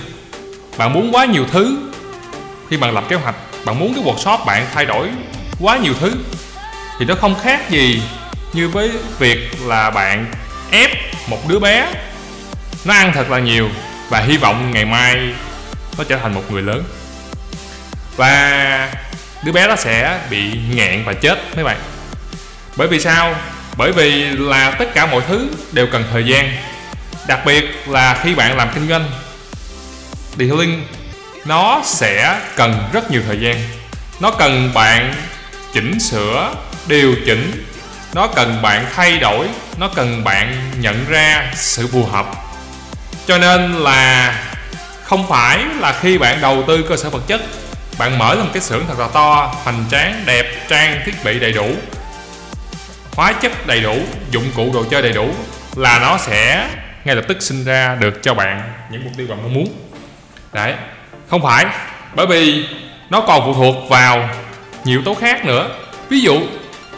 bạn 0.77 0.93
muốn 0.93 1.15
quá 1.15 1.25
nhiều 1.25 1.45
thứ, 1.51 1.79
khi 2.71 2.77
bạn 2.77 2.95
lập 2.95 3.05
kế 3.09 3.17
hoạch, 3.17 3.35
bạn 3.65 3.79
muốn 3.79 3.95
cái 3.95 4.05
workshop 4.05 4.45
bạn 4.47 4.67
thay 4.75 4.87
đổi 4.87 5.09
quá 5.61 5.77
nhiều 5.77 5.95
thứ, 6.01 6.13
thì 6.99 7.05
nó 7.05 7.15
không 7.15 7.35
khác 7.43 7.71
gì 7.71 8.03
như 8.53 8.69
với 8.69 8.91
việc 9.19 9.51
là 9.65 9.91
bạn 9.91 10.27
ép 10.71 10.91
một 11.29 11.49
đứa 11.49 11.59
bé, 11.59 11.89
nó 12.85 12.95
ăn 12.95 13.13
thật 13.15 13.31
là 13.31 13.39
nhiều 13.39 13.69
và 14.09 14.21
hy 14.21 14.37
vọng 14.37 14.71
ngày 14.71 14.85
mai 14.85 15.35
nó 15.99 16.05
trở 16.05 16.17
thành 16.17 16.35
một 16.35 16.43
người 16.51 16.63
lớn. 16.63 16.85
Và 18.17 18.93
đứa 19.45 19.53
bé 19.53 19.69
đó 19.69 19.77
sẽ 19.77 20.21
bị 20.31 20.59
nghẹn 20.75 21.05
và 21.05 21.13
chết 21.13 21.39
mấy 21.57 21.65
bạn. 21.65 21.77
Bởi 22.77 22.89
vì 22.89 23.01
sao? 23.01 23.35
Bởi 23.77 23.93
vì 23.93 24.25
là 24.25 24.71
tất 24.71 24.95
cả 24.95 25.07
mọi 25.07 25.23
thứ 25.29 25.49
đều 25.73 25.87
cần 25.87 26.05
thời 26.13 26.25
gian, 26.25 26.57
đặc 27.27 27.41
biệt 27.47 27.89
là 27.89 28.21
khi 28.23 28.35
bạn 28.35 28.57
làm 28.57 28.69
kinh 28.75 28.89
doanh. 28.89 29.11
Detailing 30.39 30.85
nó 31.45 31.81
sẽ 31.85 32.41
cần 32.57 32.85
rất 32.93 33.11
nhiều 33.11 33.23
thời 33.27 33.41
gian. 33.41 33.57
Nó 34.21 34.31
cần 34.31 34.71
bạn 34.75 35.15
chỉnh 35.73 36.01
sửa, 36.01 36.55
điều 36.87 37.17
chỉnh. 37.27 37.65
Nó 38.15 38.27
cần 38.27 38.63
bạn 38.63 38.87
thay 38.95 39.19
đổi, 39.19 39.49
nó 39.79 39.89
cần 39.89 40.25
bạn 40.25 40.71
nhận 40.81 41.05
ra 41.09 41.51
sự 41.55 41.87
phù 41.87 42.05
hợp. 42.05 42.27
Cho 43.27 43.39
nên 43.39 43.73
là 43.73 44.35
không 45.03 45.29
phải 45.29 45.65
là 45.81 45.99
khi 46.01 46.19
bạn 46.19 46.41
đầu 46.41 46.65
tư 46.67 46.85
cơ 46.89 46.97
sở 46.97 47.11
vật 47.11 47.23
chất, 47.27 47.41
bạn 47.99 48.19
mở 48.19 48.35
lên 48.35 48.45
một 48.45 48.51
cái 48.53 48.63
xưởng 48.63 48.85
thật 48.89 48.99
là 48.99 49.09
to, 49.09 49.55
hoành 49.65 49.85
tráng, 49.91 50.23
đẹp, 50.27 50.69
trang, 50.69 51.01
thiết 51.05 51.25
bị 51.25 51.39
đầy 51.39 51.53
đủ 51.53 51.75
hóa 53.17 53.33
chất 53.33 53.67
đầy 53.67 53.81
đủ, 53.81 53.99
dụng 54.31 54.45
cụ 54.57 54.71
đồ 54.75 54.85
chơi 54.91 55.03
đầy 55.03 55.13
đủ 55.13 55.29
là 55.77 55.99
nó 55.99 56.19
sẽ 56.19 56.69
ngay 57.05 57.17
lập 57.17 57.25
tức 57.29 57.43
sinh 57.43 57.65
ra 57.65 57.95
được 57.95 58.23
cho 58.23 58.35
bạn 58.35 58.63
những 58.91 59.05
mục 59.05 59.13
tiêu 59.17 59.27
bạn 59.31 59.43
mong 59.43 59.55
muốn. 59.55 59.69
Đấy, 60.53 60.75
không 61.31 61.43
phải, 61.43 61.67
bởi 62.15 62.27
vì 62.27 62.67
nó 63.11 63.21
còn 63.21 63.43
phụ 63.45 63.55
thuộc 63.55 63.89
vào 63.89 64.29
nhiều 64.85 64.99
yếu 64.99 65.05
tố 65.05 65.15
khác 65.15 65.45
nữa. 65.45 65.69
Ví 66.09 66.21
dụ 66.21 66.41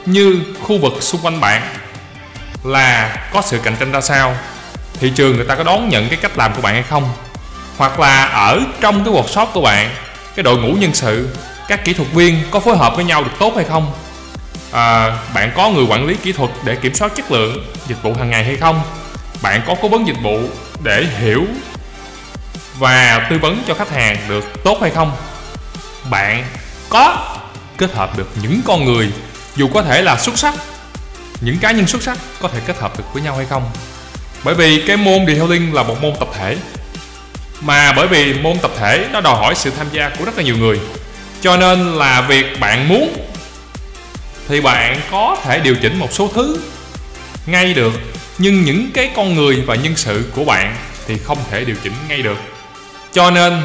như 0.07 0.41
khu 0.63 0.79
vực 0.79 0.93
xung 1.01 1.21
quanh 1.21 1.41
bạn 1.41 1.63
là 2.65 3.17
có 3.33 3.43
sự 3.43 3.59
cạnh 3.59 3.77
tranh 3.81 3.93
ra 3.93 4.01
sao, 4.01 4.37
thị 5.01 5.13
trường 5.15 5.37
người 5.37 5.47
ta 5.47 5.55
có 5.55 5.65
đón 5.65 5.89
nhận 5.89 6.09
cái 6.09 6.19
cách 6.23 6.39
làm 6.39 6.55
của 6.55 6.63
bạn 6.63 6.75
hay 6.75 6.83
không, 6.83 7.13
hoặc 7.77 8.01
là 8.01 8.25
ở 8.25 8.61
trong 8.81 9.05
cái 9.05 9.15
workshop 9.15 9.47
của 9.47 9.61
bạn, 9.61 9.91
cái 10.37 10.43
đội 10.43 10.57
ngũ 10.57 10.73
nhân 10.73 10.95
sự, 10.95 11.29
các 11.69 11.85
kỹ 11.85 11.93
thuật 11.93 12.09
viên 12.13 12.43
có 12.51 12.61
phối 12.61 12.77
hợp 12.77 12.97
với 12.97 13.05
nhau 13.05 13.25
được 13.25 13.31
tốt 13.39 13.53
hay 13.57 13.65
không 13.65 13.93
à, 14.75 15.19
bạn 15.35 15.53
có 15.57 15.71
người 15.71 15.85
quản 15.85 16.07
lý 16.07 16.17
kỹ 16.23 16.33
thuật 16.33 16.51
để 16.65 16.77
kiểm 16.77 16.95
soát 16.95 17.13
chất 17.17 17.31
lượng 17.31 17.65
dịch 17.87 18.03
vụ 18.03 18.15
hàng 18.15 18.31
ngày 18.31 18.45
hay 18.45 18.57
không? 18.57 18.83
Bạn 19.43 19.63
có 19.67 19.75
cố 19.83 19.89
vấn 19.89 20.07
dịch 20.07 20.17
vụ 20.23 20.41
để 20.83 21.07
hiểu 21.21 21.45
và 22.79 23.27
tư 23.31 23.39
vấn 23.39 23.63
cho 23.69 23.75
khách 23.75 23.91
hàng 23.91 24.17
được 24.29 24.65
tốt 24.65 24.79
hay 24.81 24.91
không? 24.91 25.13
Bạn 26.11 26.45
có 26.89 27.37
kết 27.77 27.93
hợp 27.95 28.19
được 28.19 28.29
những 28.43 28.61
con 28.65 28.85
người 28.85 29.13
dù 29.57 29.69
có 29.75 29.83
thể 29.83 30.03
là 30.03 30.19
xuất 30.19 30.39
sắc 30.39 30.55
những 31.41 31.59
cá 31.59 31.71
nhân 31.71 31.87
xuất 31.87 32.03
sắc 32.03 32.19
có 32.41 32.49
thể 32.49 32.61
kết 32.67 32.79
hợp 32.81 32.99
được 32.99 33.05
với 33.13 33.23
nhau 33.23 33.37
hay 33.37 33.47
không? 33.47 33.71
Bởi 34.45 34.55
vì 34.55 34.85
cái 34.87 34.97
môn 34.97 35.27
detailing 35.27 35.75
là 35.75 35.83
một 35.83 36.03
môn 36.03 36.13
tập 36.21 36.29
thể 36.35 36.57
mà 37.61 37.93
bởi 37.93 38.07
vì 38.07 38.35
môn 38.35 38.59
tập 38.59 38.71
thể 38.79 39.09
nó 39.13 39.21
đòi 39.21 39.37
hỏi 39.37 39.55
sự 39.55 39.71
tham 39.79 39.87
gia 39.93 40.09
của 40.09 40.25
rất 40.25 40.37
là 40.37 40.43
nhiều 40.43 40.57
người. 40.57 40.81
Cho 41.41 41.57
nên 41.57 41.95
là 41.95 42.21
việc 42.21 42.61
bạn 42.61 42.89
muốn 42.89 43.34
thì 44.49 44.61
bạn 44.61 45.01
có 45.11 45.37
thể 45.45 45.61
điều 45.61 45.77
chỉnh 45.83 45.99
một 45.99 46.13
số 46.13 46.31
thứ 46.35 46.61
ngay 47.47 47.75
được. 47.75 47.93
Nhưng 48.39 48.63
những 48.63 48.91
cái 48.95 49.11
con 49.17 49.35
người 49.35 49.63
và 49.67 49.75
nhân 49.75 49.97
sự 49.97 50.31
của 50.35 50.45
bạn 50.45 50.77
thì 51.07 51.19
không 51.19 51.39
thể 51.51 51.65
điều 51.65 51.77
chỉnh 51.83 51.93
ngay 52.09 52.23
được. 52.23 52.39
Cho 53.13 53.31
nên, 53.31 53.63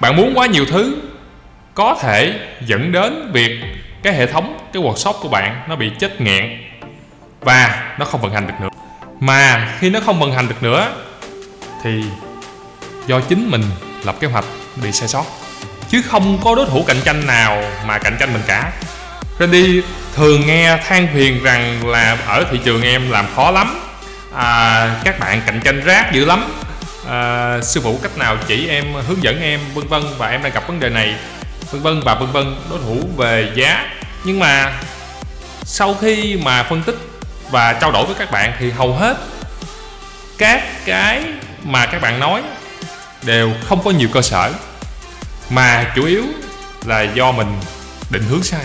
bạn 0.00 0.16
muốn 0.16 0.32
quá 0.34 0.46
nhiều 0.46 0.64
thứ, 0.66 0.96
có 1.74 1.96
thể 2.00 2.40
dẫn 2.66 2.92
đến 2.92 3.30
việc 3.32 3.60
cái 4.02 4.14
hệ 4.14 4.26
thống, 4.26 4.58
cái 4.72 4.82
workshop 4.82 5.12
của 5.12 5.28
bạn 5.28 5.62
nó 5.68 5.76
bị 5.76 5.90
chết 6.00 6.20
nghẹn 6.20 6.58
và 7.40 7.92
nó 7.98 8.04
không 8.04 8.20
vận 8.20 8.32
hành 8.32 8.46
được 8.46 8.54
nữa. 8.60 8.68
Mà 9.20 9.72
khi 9.80 9.90
nó 9.90 10.00
không 10.00 10.20
vận 10.20 10.32
hành 10.32 10.48
được 10.48 10.62
nữa 10.62 10.92
thì 11.82 11.90
do 13.06 13.20
chính 13.20 13.50
mình 13.50 13.62
lập 14.04 14.16
kế 14.20 14.26
hoạch 14.26 14.44
bị 14.82 14.92
sai 14.92 15.08
sót. 15.08 15.24
Chứ 15.88 16.02
không 16.02 16.38
có 16.44 16.54
đối 16.54 16.66
thủ 16.66 16.84
cạnh 16.86 17.00
tranh 17.04 17.26
nào 17.26 17.64
mà 17.86 17.98
cạnh 17.98 18.16
tranh 18.20 18.32
mình 18.32 18.42
cả. 18.46 18.72
Randy 19.38 19.82
thường 20.14 20.46
nghe 20.46 20.76
than 20.88 21.08
phiền 21.14 21.42
rằng 21.42 21.88
là 21.88 22.18
ở 22.26 22.44
thị 22.50 22.60
trường 22.64 22.82
em 22.82 23.10
làm 23.10 23.26
khó 23.36 23.50
lắm. 23.50 23.80
À, 24.34 25.00
các 25.04 25.18
bạn 25.18 25.42
cạnh 25.46 25.60
tranh 25.64 25.80
rác 25.80 26.12
dữ 26.12 26.24
lắm. 26.24 26.52
À, 27.08 27.58
sư 27.62 27.80
phụ 27.84 27.98
cách 28.02 28.18
nào 28.18 28.36
chỉ 28.46 28.68
em 28.68 28.84
hướng 29.08 29.22
dẫn 29.22 29.42
em 29.42 29.60
vân 29.74 29.88
vân 29.88 30.02
và 30.18 30.28
em 30.28 30.42
đang 30.42 30.52
gặp 30.52 30.68
vấn 30.68 30.80
đề 30.80 30.88
này. 30.88 31.14
Vân 31.70 31.82
vân 31.82 32.00
và 32.00 32.14
vân 32.14 32.32
vân 32.32 32.56
đối 32.70 32.78
thủ 32.78 33.08
về 33.16 33.52
giá. 33.54 33.90
Nhưng 34.24 34.38
mà 34.38 34.72
sau 35.62 35.94
khi 36.00 36.38
mà 36.42 36.62
phân 36.62 36.82
tích 36.82 36.96
và 37.50 37.72
trao 37.72 37.92
đổi 37.92 38.06
với 38.06 38.14
các 38.18 38.30
bạn 38.30 38.52
thì 38.58 38.70
hầu 38.70 38.94
hết 38.94 39.16
các 40.38 40.62
cái 40.84 41.22
mà 41.64 41.86
các 41.86 42.02
bạn 42.02 42.20
nói 42.20 42.42
đều 43.22 43.52
không 43.68 43.84
có 43.84 43.90
nhiều 43.90 44.08
cơ 44.12 44.22
sở. 44.22 44.52
Mà 45.50 45.92
chủ 45.96 46.04
yếu 46.04 46.24
là 46.84 47.02
do 47.02 47.32
mình 47.32 47.60
định 48.10 48.22
hướng 48.30 48.42
sai 48.42 48.64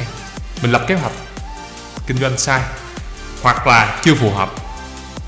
mình 0.64 0.72
lập 0.72 0.82
kế 0.88 0.96
hoạch 0.96 1.12
kinh 2.08 2.18
doanh 2.18 2.38
sai 2.38 2.62
hoặc 3.42 3.68
là 3.68 4.00
chưa 4.04 4.16
phù 4.16 4.32
hợp. 4.32 4.50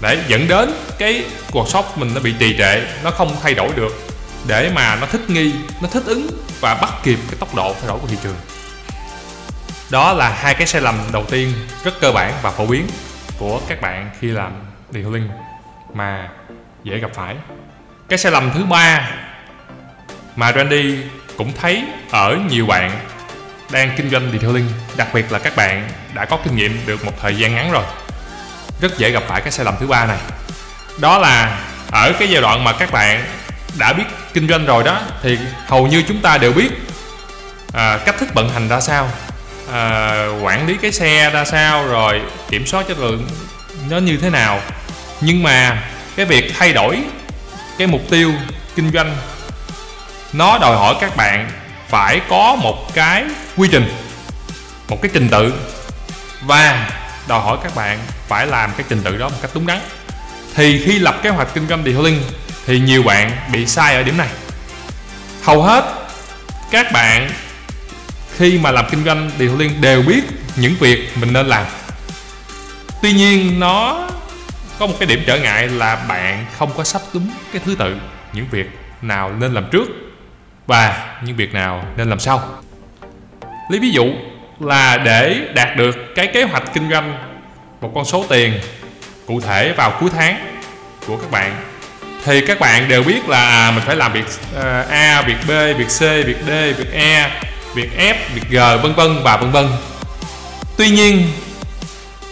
Để 0.01 0.23
dẫn 0.27 0.47
đến 0.47 0.73
cái 0.97 1.25
cuộc 1.51 1.69
sống 1.69 1.85
mình 1.95 2.13
nó 2.13 2.21
bị 2.21 2.35
trì 2.39 2.57
trệ, 2.57 2.81
nó 3.03 3.11
không 3.11 3.35
thay 3.43 3.53
đổi 3.53 3.73
được, 3.75 4.07
để 4.47 4.71
mà 4.75 4.95
nó 4.95 5.07
thích 5.07 5.29
nghi, 5.29 5.53
nó 5.81 5.87
thích 5.87 6.03
ứng 6.05 6.27
và 6.59 6.75
bắt 6.75 6.93
kịp 7.03 7.19
cái 7.27 7.35
tốc 7.39 7.55
độ 7.55 7.75
thay 7.79 7.87
đổi 7.87 7.99
của 7.99 8.07
thị 8.07 8.17
trường. 8.23 8.35
Đó 9.89 10.13
là 10.13 10.29
hai 10.29 10.53
cái 10.53 10.67
sai 10.67 10.81
lầm 10.81 10.95
đầu 11.11 11.25
tiên 11.31 11.53
rất 11.83 11.93
cơ 12.01 12.11
bản 12.11 12.33
và 12.41 12.51
phổ 12.51 12.65
biến 12.65 12.87
của 13.39 13.59
các 13.67 13.81
bạn 13.81 14.09
khi 14.19 14.27
làm 14.27 14.51
detailing 14.91 15.29
mà 15.93 16.29
dễ 16.83 16.97
gặp 16.97 17.11
phải. 17.13 17.35
Cái 18.09 18.19
sai 18.19 18.31
lầm 18.31 18.51
thứ 18.53 18.65
ba 18.65 19.09
mà 20.35 20.51
Randy 20.51 20.97
cũng 21.37 21.53
thấy 21.61 21.83
ở 22.11 22.37
nhiều 22.49 22.65
bạn 22.65 22.99
đang 23.75 23.91
kinh 23.98 24.10
doanh 24.10 24.32
detailing 24.32 24.70
đặc 24.98 25.08
biệt 25.13 25.32
là 25.32 25.39
các 25.39 25.55
bạn 25.55 25.89
đã 26.13 26.25
có 26.25 26.38
kinh 26.44 26.55
nghiệm 26.55 26.79
được 26.86 27.05
một 27.05 27.12
thời 27.22 27.36
gian 27.36 27.55
ngắn 27.55 27.72
rồi. 27.72 27.84
Rất 28.82 28.98
dễ 28.98 29.12
gặp 29.12 29.24
phải 29.27 29.41
cái 29.41 29.51
sai 29.51 29.65
lầm 29.65 29.75
thứ 29.79 29.88
ba 29.88 30.05
này. 30.05 30.17
Đó 31.00 31.20
là 31.20 31.60
ở 31.91 32.13
cái 32.20 32.29
giai 32.29 32.41
đoạn 32.41 32.63
mà 32.63 32.74
các 32.74 32.91
bạn 32.91 33.25
đã 33.77 33.94
biết 33.94 34.03
kinh 34.34 34.48
doanh 34.48 34.65
rồi 34.65 34.84
đó 34.84 35.01
thì 35.24 35.38
hầu 35.67 35.88
như 35.88 36.03
chúng 36.08 36.22
ta 36.22 36.38
đều 36.38 36.53
biết 36.53 36.70
à, 37.74 37.98
cách 38.05 38.15
thức 38.20 38.34
vận 38.34 38.50
hành 38.50 38.67
ra 38.67 38.82
sao 38.82 39.10
à, 39.74 40.27
quản 40.41 40.67
lý 40.67 40.77
cái 40.82 40.91
xe 40.91 41.29
ra 41.29 41.46
sao 41.46 41.88
rồi 41.88 42.22
kiểm 42.50 42.65
soát 42.65 42.88
chất 42.88 43.00
lượng 43.00 43.27
nó 43.89 43.98
như 43.98 44.17
thế 44.17 44.29
nào. 44.29 44.60
Nhưng 45.22 45.44
mà 45.44 45.84
cái 46.15 46.25
việc 46.25 46.51
thay 46.60 46.74
đổi 46.74 47.00
cái 47.77 47.88
mục 47.88 48.01
tiêu 48.10 48.34
kinh 48.75 48.91
doanh 48.91 49.17
nó 50.34 50.58
đòi 50.58 50.75
hỏi 50.75 50.96
các 51.01 51.15
bạn 51.15 51.50
phải 51.87 52.21
có 52.29 52.55
một 52.55 52.93
cái 52.93 53.25
quy 53.57 53.69
trình, 53.71 53.87
một 54.89 55.01
cái 55.01 55.11
trình 55.13 55.29
tự. 55.29 55.53
Và 56.41 56.89
đòi 57.27 57.41
hỏi 57.41 57.57
các 57.63 57.75
bạn 57.75 57.99
phải 58.27 58.47
làm 58.47 58.71
cái 58.77 58.85
trình 58.89 59.01
tự 59.03 59.17
đó 59.17 59.29
một 59.29 59.37
cách 59.41 59.51
đúng 59.53 59.67
đắn. 59.67 59.79
Thì 60.55 60.83
khi 60.85 60.99
lập 60.99 61.19
kế 61.23 61.29
hoạch 61.29 61.53
kinh 61.53 61.67
doanh 61.67 61.83
detailing 61.85 62.21
thì 62.65 62.79
nhiều 62.79 63.03
bạn 63.03 63.31
bị 63.51 63.65
sai 63.65 63.95
ở 63.95 64.03
điểm 64.03 64.17
này. 64.17 64.29
Hầu 65.43 65.63
hết 65.63 65.85
các 66.71 66.91
bạn 66.91 67.29
khi 68.37 68.57
mà 68.57 68.71
làm 68.71 68.85
kinh 68.91 69.05
doanh 69.05 69.31
detailing 69.39 69.81
đều 69.81 70.01
biết 70.01 70.21
những 70.55 70.75
việc 70.79 71.17
mình 71.17 71.33
nên 71.33 71.47
làm. 71.47 71.65
Tuy 73.01 73.13
nhiên, 73.13 73.59
nó 73.59 74.07
có 74.79 74.87
một 74.87 74.93
cái 74.99 75.07
điểm 75.07 75.23
trở 75.27 75.39
ngại 75.39 75.67
là 75.67 75.95
bạn 75.95 76.45
không 76.57 76.73
có 76.77 76.83
sắp 76.83 77.01
đúng 77.13 77.29
cái 77.53 77.61
thứ 77.65 77.75
tự, 77.79 77.95
những 78.33 78.47
việc 78.51 78.65
nào 79.01 79.33
nên 79.39 79.53
làm 79.53 79.65
trước 79.71 79.85
và 80.67 81.15
những 81.24 81.36
việc 81.36 81.53
nào 81.53 81.86
nên 81.98 82.10
làm 82.10 82.19
sau? 82.19 82.41
Lấy 83.69 83.79
ví 83.79 83.89
dụ 83.89 84.13
là 84.60 84.98
để 84.98 85.41
đạt 85.53 85.75
được 85.75 86.15
cái 86.15 86.27
kế 86.27 86.43
hoạch 86.43 86.74
kinh 86.74 86.89
doanh 86.91 87.17
một 87.81 87.91
con 87.95 88.05
số 88.05 88.25
tiền 88.29 88.60
cụ 89.25 89.39
thể 89.39 89.74
vào 89.74 89.98
cuối 90.00 90.10
tháng 90.17 90.60
của 91.07 91.17
các 91.17 91.31
bạn. 91.31 91.55
Thì 92.25 92.45
các 92.48 92.60
bạn 92.60 92.88
đều 92.88 93.03
biết 93.03 93.29
là 93.29 93.48
à, 93.48 93.72
mình 93.72 93.84
phải 93.86 93.95
làm 93.95 94.13
việc 94.13 94.25
ờ, 94.55 94.86
A, 94.89 95.22
việc 95.22 95.38
B, 95.48 95.50
việc 95.50 95.88
C, 95.88 96.00
việc 96.25 96.38
D, 96.48 96.50
việc 96.77 96.93
E, 96.93 97.31
việc 97.75 97.89
F, 97.98 98.15
việc 98.34 98.50
G 98.50 98.84
vân 98.84 98.93
vân 98.93 99.24
và 99.24 99.38
vân 99.38 99.51
vân. 99.51 99.67
Tuy 100.77 100.89
nhiên 100.89 101.24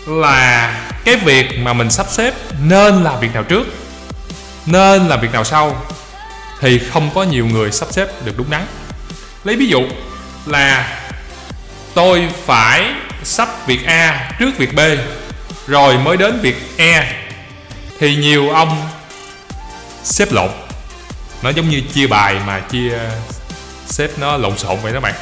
là 0.08 0.74
cái 1.06 1.16
việc 1.16 1.60
mà 1.60 1.74
mình 1.74 1.90
sắp 1.90 2.06
xếp 2.10 2.34
nên 2.64 3.04
làm 3.04 3.20
việc 3.20 3.34
nào 3.34 3.44
trước, 3.44 3.68
nên 4.66 5.08
làm 5.08 5.22
việc 5.22 5.34
nào 5.34 5.44
sau? 5.44 5.86
Thì 6.64 6.80
không 6.80 7.10
có 7.16 7.24
nhiều 7.24 7.46
người 7.46 7.72
sắp 7.72 7.88
xếp 7.92 8.08
được 8.26 8.38
đúng 8.38 8.50
đắn. 8.50 8.66
Lấy 9.44 9.56
ví 9.56 9.68
dụ 9.68 9.82
là 10.46 11.00
tôi 11.94 12.30
phải 12.46 12.92
sắp 13.24 13.68
việc 13.68 13.86
A 13.86 14.32
trước 14.40 14.58
việc 14.58 14.76
B, 14.76 14.80
rồi 15.68 15.98
mới 15.98 16.18
đến 16.18 16.40
việc 16.42 16.56
E 16.78 17.14
thì 18.00 18.16
nhiều 18.16 18.50
ông 18.50 18.90
xếp 20.04 20.32
lộn. 20.32 20.50
Nó 21.42 21.50
giống 21.50 21.70
như 21.70 21.82
chia 21.94 22.08
bài 22.08 22.36
mà 22.48 22.60
chia, 22.60 23.00
xếp 23.86 24.10
nó 24.18 24.38
lộn 24.38 24.58
xộn 24.58 24.78
vậy 24.82 24.94
đó 24.94 25.00
bạn. 25.00 25.14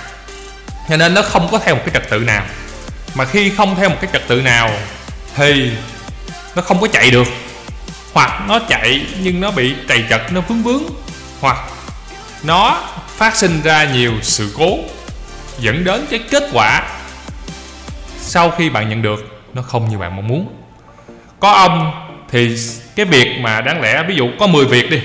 Cho 0.89 0.98
nên 0.98 1.13
nó 1.13 1.21
không 1.21 1.48
có 1.51 1.60
theo 1.60 1.75
một 1.75 1.81
cái 1.86 1.93
trật 1.93 2.10
tự 2.10 2.19
nào. 2.19 2.45
Mà 3.15 3.25
khi 3.25 3.50
không 3.57 3.75
theo 3.75 3.89
một 3.89 3.98
cái 4.01 4.10
trật 4.13 4.27
tự 4.27 4.41
nào 4.41 4.71
thì 5.36 5.71
nó 6.55 6.62
không 6.62 6.81
có 6.81 6.88
chạy 6.88 7.12
được. 7.12 7.27
Hoặc 8.13 8.41
nó 8.48 8.60
chạy 8.69 9.05
nhưng 9.19 9.41
nó 9.41 9.51
bị 9.51 9.75
trầy 9.88 10.05
trật, 10.10 10.21
nó 10.31 10.41
vướng 10.41 10.63
vướng 10.63 10.83
hoặc 11.41 11.57
nó 12.43 12.81
phát 13.07 13.36
sinh 13.36 13.62
ra 13.63 13.83
nhiều 13.93 14.12
sự 14.21 14.53
cố 14.57 14.77
dẫn 15.60 15.83
đến 15.83 16.05
cái 16.10 16.19
kết 16.29 16.43
quả 16.53 16.83
sau 18.19 18.51
khi 18.51 18.69
bạn 18.69 18.89
nhận 18.89 19.01
được 19.01 19.43
nó 19.53 19.62
không 19.62 19.89
như 19.89 19.98
bạn 19.98 20.15
mong 20.15 20.27
muốn. 20.27 20.55
Có 21.39 21.51
ông 21.51 22.07
thì 22.31 22.57
cái 22.95 23.05
việc 23.05 23.39
mà 23.39 23.62
đáng 23.62 23.81
lẽ, 23.81 24.03
ví 24.07 24.15
dụ 24.15 24.29
có 24.39 24.48
10 24.48 24.65
việc 24.65 24.91
đi, 24.91 25.01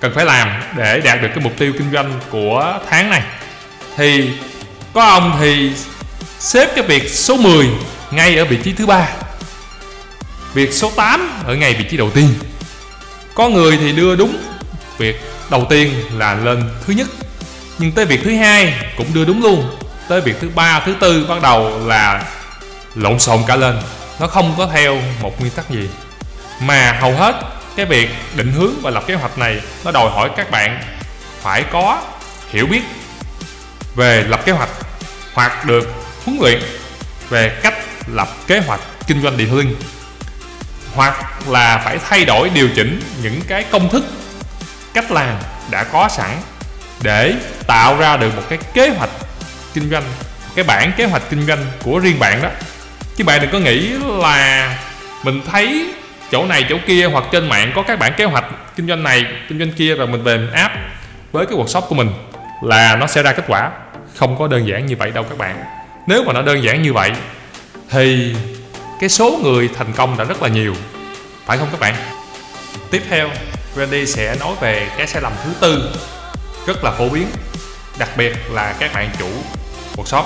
cần 0.00 0.12
phải 0.14 0.24
làm 0.24 0.62
để 0.76 1.00
đạt 1.00 1.22
được 1.22 1.28
cái 1.34 1.44
mục 1.44 1.52
tiêu 1.58 1.72
kinh 1.78 1.92
doanh 1.92 2.20
của 2.30 2.78
tháng 2.90 3.10
này. 3.10 3.22
Thì 3.96 4.30
có 4.92 5.04
ông 5.04 5.36
thì 5.40 5.72
xếp 6.38 6.68
cái 6.76 6.84
việc 6.84 7.10
số 7.10 7.36
10 7.36 7.68
ngay 8.10 8.36
ở 8.36 8.44
vị 8.44 8.58
trí 8.64 8.72
thứ 8.72 8.86
ba, 8.86 9.08
việc 10.54 10.72
số 10.72 10.90
8 10.96 11.42
ở 11.46 11.54
ngay 11.54 11.74
vị 11.74 11.84
trí 11.90 11.96
đầu 11.96 12.10
tiên. 12.10 12.34
Có 13.34 13.48
người 13.48 13.76
thì 13.76 13.92
đưa 13.92 14.16
đúng 14.16 14.36
việc 14.98 15.20
đầu 15.50 15.66
tiên 15.70 15.94
là 16.18 16.34
lên 16.34 16.70
thứ 16.86 16.92
nhất. 16.92 17.06
Nhưng 17.78 17.92
tới 17.92 18.04
việc 18.04 18.20
thứ 18.24 18.36
hai 18.36 18.74
cũng 18.96 19.14
đưa 19.14 19.24
đúng 19.24 19.42
luôn. 19.42 19.76
Tới 20.08 20.20
việc 20.20 20.36
thứ 20.40 20.48
ba, 20.54 20.80
thứ 20.86 20.94
tư 21.00 21.26
bắt 21.28 21.42
đầu 21.42 21.86
là 21.86 22.24
lộn 22.94 23.18
xộn 23.18 23.40
cả 23.46 23.56
lên. 23.56 23.78
Nó 24.20 24.26
không 24.26 24.54
có 24.58 24.68
theo 24.72 25.00
một 25.20 25.40
nguyên 25.40 25.52
tắc 25.52 25.70
gì. 25.70 25.88
Mà 26.60 26.98
hầu 27.00 27.14
hết 27.14 27.34
cái 27.76 27.86
việc 27.86 28.10
định 28.36 28.52
hướng 28.52 28.72
và 28.82 28.90
lập 28.90 29.04
kế 29.06 29.14
hoạch 29.14 29.38
này 29.38 29.60
nó 29.84 29.90
đòi 29.90 30.10
hỏi 30.10 30.30
các 30.36 30.50
bạn 30.50 30.82
phải 31.42 31.64
có 31.72 32.02
hiểu 32.50 32.66
biết 32.66 32.82
về 33.94 34.24
lập 34.28 34.40
kế 34.44 34.52
hoạch, 34.52 34.68
hoặc 35.34 35.64
được 35.64 35.92
huấn 36.24 36.38
luyện 36.40 36.62
về 37.28 37.58
cách 37.62 37.74
lập 38.06 38.28
kế 38.46 38.58
hoạch 38.58 38.80
kinh 39.06 39.22
doanh 39.22 39.36
detailing 39.38 39.76
hoặc 40.94 41.48
là 41.48 41.82
phải 41.84 41.98
thay 42.08 42.24
đổi 42.24 42.48
điều 42.48 42.68
chỉnh 42.76 43.00
những 43.22 43.40
cái 43.48 43.64
công 43.70 43.88
thức 43.88 44.04
cách 44.94 45.10
làm 45.10 45.36
đã 45.70 45.84
có 45.84 46.08
sẵn 46.08 46.30
để 47.02 47.34
tạo 47.66 47.96
ra 47.98 48.16
được 48.16 48.36
một 48.36 48.42
cái 48.48 48.58
kế 48.74 48.88
hoạch 48.88 49.10
kinh 49.74 49.90
doanh, 49.90 50.02
cái 50.54 50.64
bản 50.64 50.92
kế 50.96 51.04
hoạch 51.04 51.22
kinh 51.30 51.46
doanh 51.46 51.66
của 51.82 51.98
riêng 51.98 52.18
bạn 52.18 52.42
đó. 52.42 52.48
Chứ 53.16 53.24
bạn 53.24 53.40
đừng 53.40 53.50
có 53.50 53.58
nghĩ 53.58 53.88
là 54.02 54.78
mình 55.22 55.42
thấy 55.52 55.94
chỗ 56.30 56.46
này 56.46 56.66
chỗ 56.68 56.76
kia 56.86 57.04
hoặc 57.06 57.24
trên 57.32 57.48
mạng 57.48 57.72
có 57.74 57.82
các 57.82 57.98
bản 57.98 58.12
kế 58.16 58.24
hoạch 58.24 58.44
kinh 58.76 58.88
doanh 58.88 59.02
này, 59.02 59.26
kinh 59.48 59.58
doanh 59.58 59.72
kia 59.72 59.94
rồi 59.94 60.06
mình 60.06 60.22
về 60.22 60.36
mình 60.36 60.52
áp 60.52 60.72
với 61.32 61.46
cái 61.46 61.54
workshop 61.58 61.80
của 61.80 61.94
mình 61.94 62.10
là 62.62 62.96
nó 62.96 63.06
sẽ 63.06 63.22
ra 63.22 63.32
kết 63.32 63.44
quả. 63.48 63.70
Không 64.16 64.38
có 64.38 64.46
đơn 64.48 64.68
giản 64.68 64.86
như 64.86 64.96
vậy 64.96 65.10
đâu 65.10 65.24
các 65.24 65.38
bạn. 65.38 65.64
Nếu 66.06 66.24
mà 66.24 66.32
nó 66.32 66.42
đơn 66.42 66.64
giản 66.64 66.82
như 66.82 66.92
vậy 66.92 67.12
thì 67.90 68.34
cái 69.00 69.08
số 69.08 69.38
người 69.42 69.70
thành 69.78 69.92
công 69.92 70.16
đã 70.18 70.24
rất 70.24 70.42
là 70.42 70.48
nhiều. 70.48 70.74
Phải 71.46 71.58
không 71.58 71.68
các 71.70 71.80
bạn? 71.80 71.94
Tiếp 72.90 73.02
theo. 73.10 73.30
Randy 73.76 74.06
sẽ 74.06 74.36
nói 74.40 74.54
về 74.60 74.90
cái 74.98 75.06
sai 75.06 75.22
lầm 75.22 75.32
thứ 75.44 75.50
tư, 75.60 75.90
rất 76.66 76.84
là 76.84 76.90
phổ 76.90 77.08
biến, 77.08 77.30
đặc 77.98 78.08
biệt 78.16 78.36
là 78.50 78.74
các 78.78 78.94
bạn 78.94 79.10
chủ 79.18 79.28
workshop. 79.96 80.24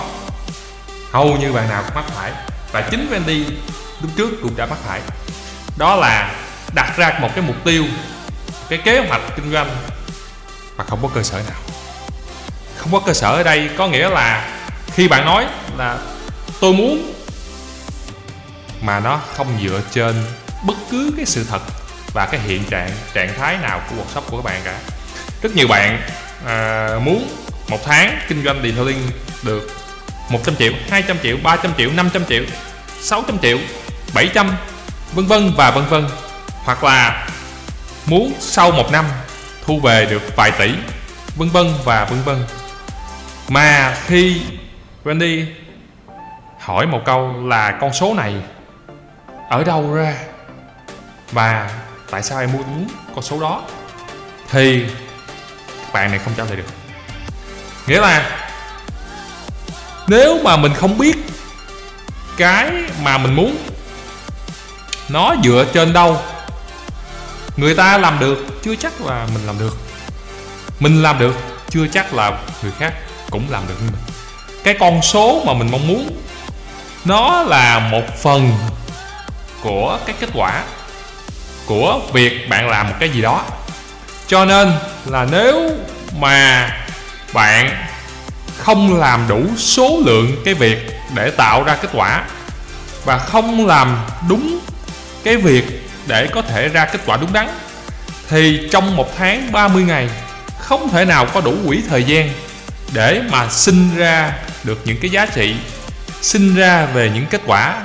Hầu 1.13 1.37
như 1.37 1.53
bạn 1.53 1.69
nào 1.69 1.83
cũng 1.87 1.95
mắc 1.95 2.05
phải, 2.09 2.33
và 2.73 2.81
chính 2.91 3.09
Randy 3.11 3.45
lúc 4.03 4.11
trước 4.17 4.31
cũng 4.43 4.57
đã 4.57 4.67
mắc 4.67 4.79
phải. 4.87 5.01
Đó 5.77 5.97
là 5.97 6.35
đặt 6.75 6.93
ra 6.97 7.19
một 7.21 7.29
cái 7.35 7.45
mục 7.45 7.57
tiêu, 7.65 7.85
cái 8.69 8.79
kế 8.85 8.99
hoạch 8.99 9.21
kinh 9.37 9.53
doanh 9.53 9.77
mà 10.77 10.85
không 10.85 10.99
có 11.03 11.09
cơ 11.15 11.23
sở 11.23 11.39
nào. 11.39 11.61
Không 12.77 12.93
có 12.93 13.01
cơ 13.07 13.13
sở 13.15 13.33
ở 13.33 13.43
đây 13.43 13.71
có 13.79 13.89
nghĩa 13.89 14.09
là 14.09 14.59
khi 14.95 15.09
bạn 15.09 15.25
nói 15.25 15.47
là 15.79 15.99
tôi 16.61 16.73
muốn 16.73 17.13
mà 18.81 19.01
nó 19.01 19.21
không 19.37 19.59
dựa 19.63 19.81
trên 19.91 20.25
bất 20.67 20.75
cứ 20.91 21.13
cái 21.17 21.27
sự 21.27 21.47
thật 21.51 21.61
và 22.19 22.27
cái 22.27 22.41
hiện 22.41 22.65
trạng 22.65 22.91
trạng 23.15 23.35
thái 23.39 23.59
nào 23.63 23.81
của 23.91 23.97
workshop 23.97 24.23
của 24.31 24.37
các 24.37 24.45
bạn 24.45 24.61
cả. 24.65 24.79
Rất 25.43 25.57
nhiều 25.57 25.69
bạn 25.69 26.01
à, 26.47 26.91
muốn 27.03 27.29
một 27.69 27.79
tháng 27.85 28.19
kinh 28.29 28.45
doanh 28.45 28.63
điện 28.63 28.77
thoại 28.77 28.95
được 29.43 29.71
100 30.29 30.57
triệu, 30.57 30.73
200 30.91 31.17
triệu, 31.23 31.37
300 31.43 31.73
triệu, 31.79 31.91
500 31.91 32.25
triệu, 32.29 32.43
600 33.01 33.39
triệu, 33.39 33.59
700 34.15 34.57
vân 35.13 35.27
vân 35.27 35.53
và 35.57 35.71
vân 35.71 35.85
vân. 35.85 36.07
Hoặc 36.65 36.85
là 36.85 37.29
muốn 38.07 38.33
sau 38.41 38.71
một 38.71 38.93
năm 38.93 39.05
thu 39.67 39.81
về 39.81 40.07
được 40.11 40.37
vài 40.37 40.51
tỷ 40.51 40.75
vân 41.37 41.49
vân 41.49 41.67
và 41.85 42.05
vân 42.05 42.23
vân. 42.23 42.45
Mà 43.49 43.97
khi 44.07 44.43
Wendy 45.05 45.45
hỏi 46.59 46.87
một 46.87 47.01
câu 47.05 47.47
là 47.47 47.71
con 47.81 47.93
số 47.93 48.15
này 48.15 48.35
ở 49.51 49.65
đâu 49.65 49.95
ra? 49.95 50.15
Và 51.33 51.71
tại 52.11 52.23
sao 52.23 52.39
em 52.39 52.53
muốn 52.53 52.89
con 53.15 53.23
số 53.23 53.41
đó? 53.41 53.63
Thì 54.51 54.87
bạn 55.93 56.11
này 56.11 56.21
không 56.25 56.35
trả 56.37 56.45
lời 56.45 56.57
được. 56.57 56.69
Nghĩa 57.87 58.01
là 58.01 58.39
nếu 60.07 60.39
mà 60.43 60.57
mình 60.57 60.75
không 60.75 60.99
biết 60.99 61.17
cái 62.37 62.73
mà 63.03 63.19
mình 63.19 63.35
muốn 63.35 63.57
nó 65.09 65.35
dựa 65.45 65.65
trên 65.75 65.93
đâu, 65.93 66.21
người 67.57 67.75
ta 67.75 67.99
làm 67.99 68.19
được, 68.19 68.39
chưa 68.63 68.75
chắc 68.77 69.01
là 69.01 69.27
mình 69.35 69.47
làm 69.47 69.59
được. 69.59 69.77
Mình 70.81 71.03
làm 71.03 71.19
được, 71.19 71.37
chưa 71.71 71.87
chắc 71.93 72.15
là 72.15 72.39
người 72.63 72.73
khác 72.79 72.95
cũng 73.31 73.47
làm 73.51 73.69
được 73.69 73.75
như 73.81 73.91
mình. 73.91 74.15
Cái 74.65 74.77
con 74.81 75.03
số 75.03 75.43
mà 75.47 75.53
mình 75.53 75.71
mong 75.71 75.89
muốn, 75.89 76.23
nó 77.05 77.43
là 77.43 77.79
một 77.79 78.19
phần 78.23 78.53
của 79.63 79.99
cái 80.07 80.17
kết 80.21 80.29
quả 80.35 80.65
của 81.69 82.01
việc 82.13 82.49
bạn 82.49 82.69
làm 82.69 82.89
một 82.89 82.95
cái 83.01 83.09
gì 83.09 83.23
đó. 83.23 83.45
Cho 84.27 84.45
nên 84.45 84.73
là 85.07 85.27
nếu 85.31 85.71
mà 86.19 86.71
bạn 87.33 87.87
không 88.59 88.99
làm 89.01 89.29
đủ 89.29 89.47
số 89.57 90.01
lượng 90.05 90.37
cái 90.45 90.55
việc 90.55 90.79
để 91.15 91.31
tạo 91.31 91.63
ra 91.63 91.75
kết 91.75 91.89
quả 91.93 92.25
và 93.05 93.19
không 93.19 93.67
làm 93.67 93.97
đúng 94.29 94.59
cái 95.25 95.37
việc 95.37 95.65
để 96.07 96.27
có 96.27 96.43
thể 96.43 96.69
ra 96.69 96.85
kết 96.85 97.01
quả 97.07 97.17
đúng 97.17 97.33
đắn, 97.33 97.49
thì 98.29 98.69
trong 98.71 98.97
một 98.97 99.17
tháng 99.19 99.53
30 99.53 99.83
ngày, 99.83 100.09
không 100.59 100.89
thể 100.89 101.05
nào 101.05 101.27
có 101.27 101.41
đủ 101.41 101.55
quỹ 101.67 101.83
thời 101.89 102.05
gian 102.05 102.31
để 102.93 103.23
mà 103.31 103.49
sinh 103.51 103.97
ra 103.97 104.33
được 104.65 104.81
những 104.85 104.97
cái 105.03 105.11
giá 105.11 105.27
trị, 105.27 105.55
sinh 106.21 106.55
ra 106.55 106.87
về 106.87 107.11
những 107.15 107.27
kết 107.27 107.41
quả 107.47 107.83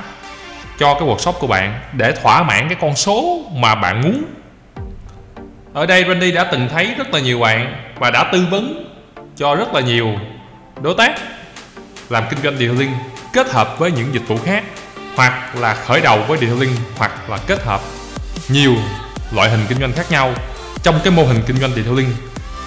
cho 0.84 0.94
cái 0.94 1.08
workshop 1.08 1.32
của 1.32 1.48
bạn 1.48 1.80
để 1.94 2.12
thỏa 2.12 2.44
mãn 2.44 2.70
cái 2.70 2.78
con 2.82 2.96
số 2.96 3.42
mà 3.54 3.76
bạn 3.76 4.02
muốn. 4.02 4.24
Ở 5.74 5.86
đây 5.86 6.06
Randy 6.08 6.32
đã 6.32 6.44
từng 6.44 6.70
thấy 6.70 6.94
rất 6.98 7.14
là 7.14 7.20
nhiều 7.20 7.40
bạn 7.40 7.76
và 7.96 8.12
đã 8.12 8.24
tư 8.32 8.46
vấn 8.52 8.94
cho 9.38 9.56
rất 9.56 9.74
là 9.74 9.82
nhiều 9.82 10.10
đối 10.82 10.94
tác 10.98 11.14
làm 12.10 12.24
kinh 12.30 12.40
doanh 12.44 12.58
detailing 12.58 12.92
kết 13.34 13.52
hợp 13.52 13.80
với 13.80 13.92
những 13.92 14.14
dịch 14.14 14.28
vụ 14.28 14.38
khác, 14.46 14.64
hoặc 15.16 15.56
là 15.56 15.74
khởi 15.74 16.02
đầu 16.02 16.20
với 16.28 16.38
detailing, 16.38 16.76
hoặc 16.98 17.30
là 17.30 17.38
kết 17.48 17.64
hợp 17.64 17.82
nhiều 18.50 18.76
loại 19.32 19.50
hình 19.50 19.66
kinh 19.70 19.80
doanh 19.80 19.94
khác 19.94 20.12
nhau 20.12 20.34
trong 20.84 21.00
cái 21.04 21.14
mô 21.14 21.24
hình 21.24 21.42
kinh 21.48 21.58
doanh 21.58 21.72
detailing. 21.76 22.10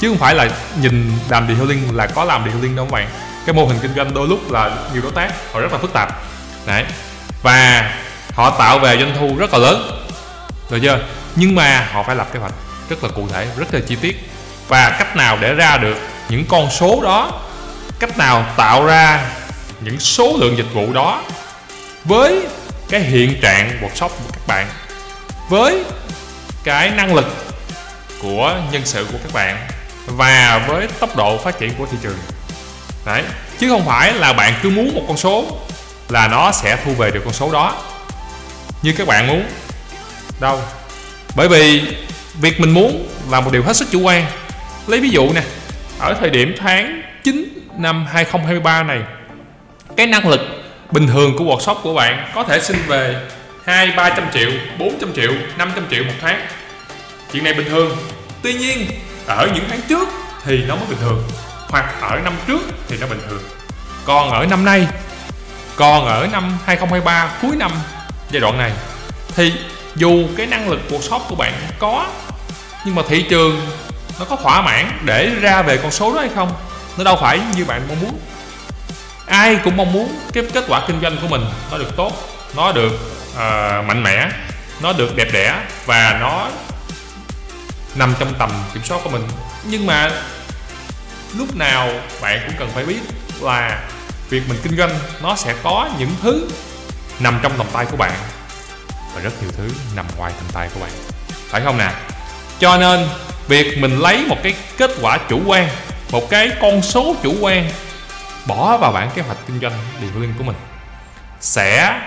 Chứ 0.01 0.09
không 0.09 0.19
phải 0.19 0.35
là 0.35 0.49
nhìn 0.83 1.11
làm 1.29 1.49
detailing 1.49 1.97
là 1.97 2.07
có 2.07 2.25
làm 2.25 2.45
detailing 2.45 2.77
đâu 2.77 2.85
các 2.85 2.93
bạn. 2.93 3.09
Cái 3.47 3.55
mô 3.55 3.65
hình 3.65 3.79
kinh 3.83 3.95
doanh 3.95 4.15
đôi 4.15 4.29
lúc 4.29 4.53
là 4.53 4.71
nhiều 4.93 5.03
đối 5.03 5.13
tác, 5.13 5.53
họ 5.53 5.61
rất 5.61 5.73
là 5.73 5.79
phức 5.79 5.93
tạp. 5.93 6.23
Đấy. 6.67 6.85
Và 7.43 7.91
họ 8.37 8.51
tạo 8.51 8.79
về 8.79 8.97
doanh 8.99 9.15
thu 9.19 9.37
rất 9.39 9.53
là 9.53 9.59
lớn, 9.59 10.07
được 10.71 10.79
chưa? 10.83 10.99
Nhưng 11.37 11.55
mà 11.55 11.89
họ 11.93 12.03
phải 12.03 12.17
lập 12.17 12.29
kế 12.33 12.39
hoạch 12.39 12.53
rất 12.91 13.05
là 13.05 13.11
cụ 13.15 13.29
thể, 13.33 13.47
rất 13.57 13.75
là 13.75 13.81
chi 13.89 13.97
tiết. 13.97 14.31
Và 14.69 14.91
cách 14.99 15.17
nào 15.17 15.39
để 15.41 15.55
ra 15.55 15.77
được 15.77 15.97
những 16.29 16.45
con 16.49 16.71
số 16.71 17.01
đó, 17.03 17.41
cách 17.99 18.19
nào 18.19 18.47
tạo 18.57 18.87
ra 18.87 19.31
những 19.81 20.01
số 20.01 20.37
lượng 20.39 20.57
dịch 20.57 20.73
vụ 20.75 20.93
đó 20.93 21.23
với 22.05 22.47
cái 22.89 23.01
hiện 23.01 23.41
trạng 23.41 23.81
workshop 23.83 24.09
của 24.09 24.31
các 24.33 24.47
bạn, 24.47 24.67
với 25.49 25.85
cái 26.65 26.91
năng 26.91 27.15
lực 27.15 27.35
của 28.23 28.55
nhân 28.73 28.83
sự 28.85 29.07
của 29.13 29.19
các 29.23 29.33
bạn 29.33 29.67
và 30.07 30.65
với 30.69 30.89
tốc 31.01 31.17
độ 31.17 31.39
phát 31.39 31.59
triển 31.59 31.75
của 31.79 31.87
thị 31.87 31.99
trường. 32.03 32.19
Đấy, 33.07 33.23
chứ 33.59 33.69
không 33.69 33.87
phải 33.87 34.15
là 34.15 34.33
bạn 34.33 34.55
cứ 34.63 34.71
muốn 34.71 34.95
một 34.95 35.03
con 35.09 35.17
số 35.17 35.45
là 36.09 36.29
nó 36.29 36.53
sẽ 36.53 36.79
thu 36.85 36.95
về 36.95 37.11
được 37.11 37.23
con 37.25 37.35
số 37.35 37.53
đó 37.53 37.75
như 38.87 38.93
các 38.93 39.07
bạn 39.07 39.27
muốn. 39.27 39.45
Đâu? 40.41 40.61
Bởi 41.37 41.49
vì 41.49 41.83
việc 42.41 42.61
mình 42.61 42.71
muốn 42.71 43.09
là 43.31 43.41
một 43.41 43.53
điều 43.53 43.63
hết 43.63 43.77
sức 43.77 43.89
chủ 43.91 44.01
quan. 44.01 44.27
Lấy 44.87 45.01
ví 45.01 45.11
dụ 45.11 45.33
nè 45.33 45.43
ở 45.99 46.15
thời 46.21 46.31
điểm 46.31 46.55
tháng 46.59 47.03
9 47.25 47.67
năm 47.77 48.07
2023 48.13 48.83
này 48.83 49.01
cái 49.97 50.07
năng 50.07 50.29
lực 50.29 50.41
bình 50.91 51.07
thường 51.07 51.37
của 51.39 51.45
workshop 51.45 51.75
của 51.83 51.95
bạn 51.95 52.31
có 52.35 52.43
thể 52.43 52.61
sinh 52.61 52.77
về 52.87 53.17
2 53.65 53.93
300 53.97 54.27
triệu 54.35 54.51
400 54.79 55.13
triệu 55.15 55.33
500 55.59 55.87
triệu 55.91 56.05
một 56.05 56.15
tháng. 56.21 56.47
Chuyện 57.33 57.45
này 57.45 57.55
bình 57.55 57.69
thường. 57.69 57.97
Tuy 58.43 58.55
nhiên 58.55 58.87
ở 59.27 59.49
những 59.55 59.65
tháng 59.69 59.81
trước 59.89 60.09
thì 60.45 60.65
nó 60.69 60.77
mới 60.77 60.85
bình 60.89 60.99
thường 61.01 61.23
hoặc 61.69 61.95
ở 62.01 62.21
năm 62.25 62.33
trước 62.47 62.61
thì 62.89 62.97
nó 63.01 63.07
bình 63.07 63.21
thường. 63.29 63.43
Còn 64.05 64.31
ở 64.31 64.47
năm 64.47 64.65
nay 64.65 64.87
còn 65.77 66.07
ở 66.07 66.29
năm 66.33 66.59
2023 66.67 67.31
cuối 67.43 67.57
năm 67.57 67.71
giai 68.31 68.41
đoạn 68.41 68.59
này. 68.59 68.73
Thì 69.37 69.53
dù 69.97 70.25
cái 70.37 70.47
năng 70.47 70.69
lực 70.71 70.81
workshop 70.91 71.21
của 71.29 71.35
bạn 71.35 71.53
có 71.79 72.07
nhưng 72.85 72.95
mà 72.95 73.03
thị 73.09 73.23
trường 73.23 73.67
nó 74.19 74.25
có 74.25 74.37
thỏa 74.37 74.63
mãn 74.63 74.99
để 75.05 75.31
ra 75.41 75.63
về 75.63 75.77
con 75.77 75.91
số 75.91 76.15
đó 76.15 76.21
hay 76.21 76.31
không 76.35 76.53
nó 76.99 77.05
đâu 77.05 77.19
phải 77.21 77.41
như 77.57 77.65
bạn 77.65 77.83
mong 77.89 78.01
muốn. 78.01 78.19
Ai 79.27 79.59
cũng 79.65 79.77
mong 79.77 79.93
muốn 79.93 80.19
cái 80.33 80.45
kết 80.53 80.65
quả 80.69 80.85
kinh 80.87 81.01
doanh 81.03 81.17
của 81.23 81.29
mình 81.29 81.45
nó 81.71 81.79
được 81.79 81.97
tốt 81.97 82.13
nó 82.57 82.73
được 82.73 82.93
uh, 83.33 83.87
mạnh 83.87 84.03
mẽ 84.03 84.29
nó 84.81 84.93
được 84.93 85.17
đẹp 85.17 85.29
đẽ 85.33 85.61
và 85.87 86.19
nó 86.21 86.49
nằm 87.95 88.15
trong 88.19 88.35
tầm 88.39 88.51
kiểm 88.75 88.85
soát 88.85 89.01
của 89.05 89.11
mình. 89.11 89.29
Nhưng 89.65 89.87
mà 89.87 90.11
lúc 91.39 91.57
nào 91.57 91.91
bạn 92.21 92.41
cũng 92.47 92.57
cần 92.59 92.71
phải 92.75 92.85
biết 92.85 93.01
là 93.41 93.81
việc 94.31 94.43
mình 94.49 94.59
kinh 94.63 94.77
doanh 94.77 94.91
nó 95.23 95.37
sẽ 95.37 95.55
có 95.63 95.89
những 95.99 96.11
thứ 96.23 96.49
nằm 97.21 97.39
trong 97.43 97.53
tầm 97.59 97.67
tay 97.73 97.87
của 97.91 97.97
bạn. 97.97 98.13
Và 99.15 99.21
rất 99.21 99.43
nhiều 99.43 99.51
thứ 99.57 99.69
nằm 99.97 100.07
ngoài 100.17 100.33
tầm 100.37 100.47
tay 100.53 100.69
của 100.75 100.81
bạn. 100.81 100.91
Phải 101.49 101.61
không 101.61 101.79
nè? 101.79 101.91
Cho 102.59 102.77
nên, 102.77 103.09
việc 103.49 103.79
mình 103.79 103.99
lấy 103.99 104.27
một 104.29 104.37
cái 104.43 104.55
kết 104.79 104.91
quả 105.01 105.19
chủ 105.29 105.41
quan, 105.47 105.69
một 106.13 106.31
cái 106.31 106.51
con 106.61 106.83
số 106.83 107.17
chủ 107.23 107.35
quan, 107.41 107.71
bỏ 108.47 108.77
vào 108.77 108.93
bản 108.93 109.11
kế 109.15 109.23
hoạch 109.23 109.39
kinh 109.47 109.61
doanh 109.61 109.73
detailing 110.01 110.35
của 110.39 110.45
mình, 110.45 110.57
sẽ 111.41 112.01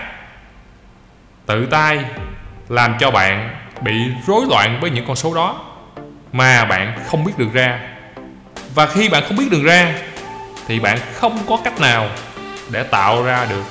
tự 1.46 1.66
tay 1.70 2.04
làm 2.68 2.96
cho 3.00 3.10
bạn 3.10 3.56
bị 3.80 3.92
rối 4.26 4.46
loạn 4.48 4.78
với 4.80 4.90
những 4.90 5.06
con 5.06 5.16
số 5.16 5.34
đó 5.34 5.64
mà 6.32 6.64
bạn 6.64 6.98
không 7.10 7.24
biết 7.24 7.32
được 7.38 7.52
ra. 7.52 7.80
Và 8.74 8.86
khi 8.86 9.08
bạn 9.08 9.22
không 9.28 9.36
biết 9.36 9.50
được 9.50 9.62
ra, 9.64 9.94
thì 10.66 10.80
bạn 10.80 10.98
không 11.14 11.38
có 11.48 11.58
cách 11.64 11.80
nào 11.80 12.08
để 12.70 12.82
tạo 12.82 13.22
ra 13.22 13.46
được 13.50 13.64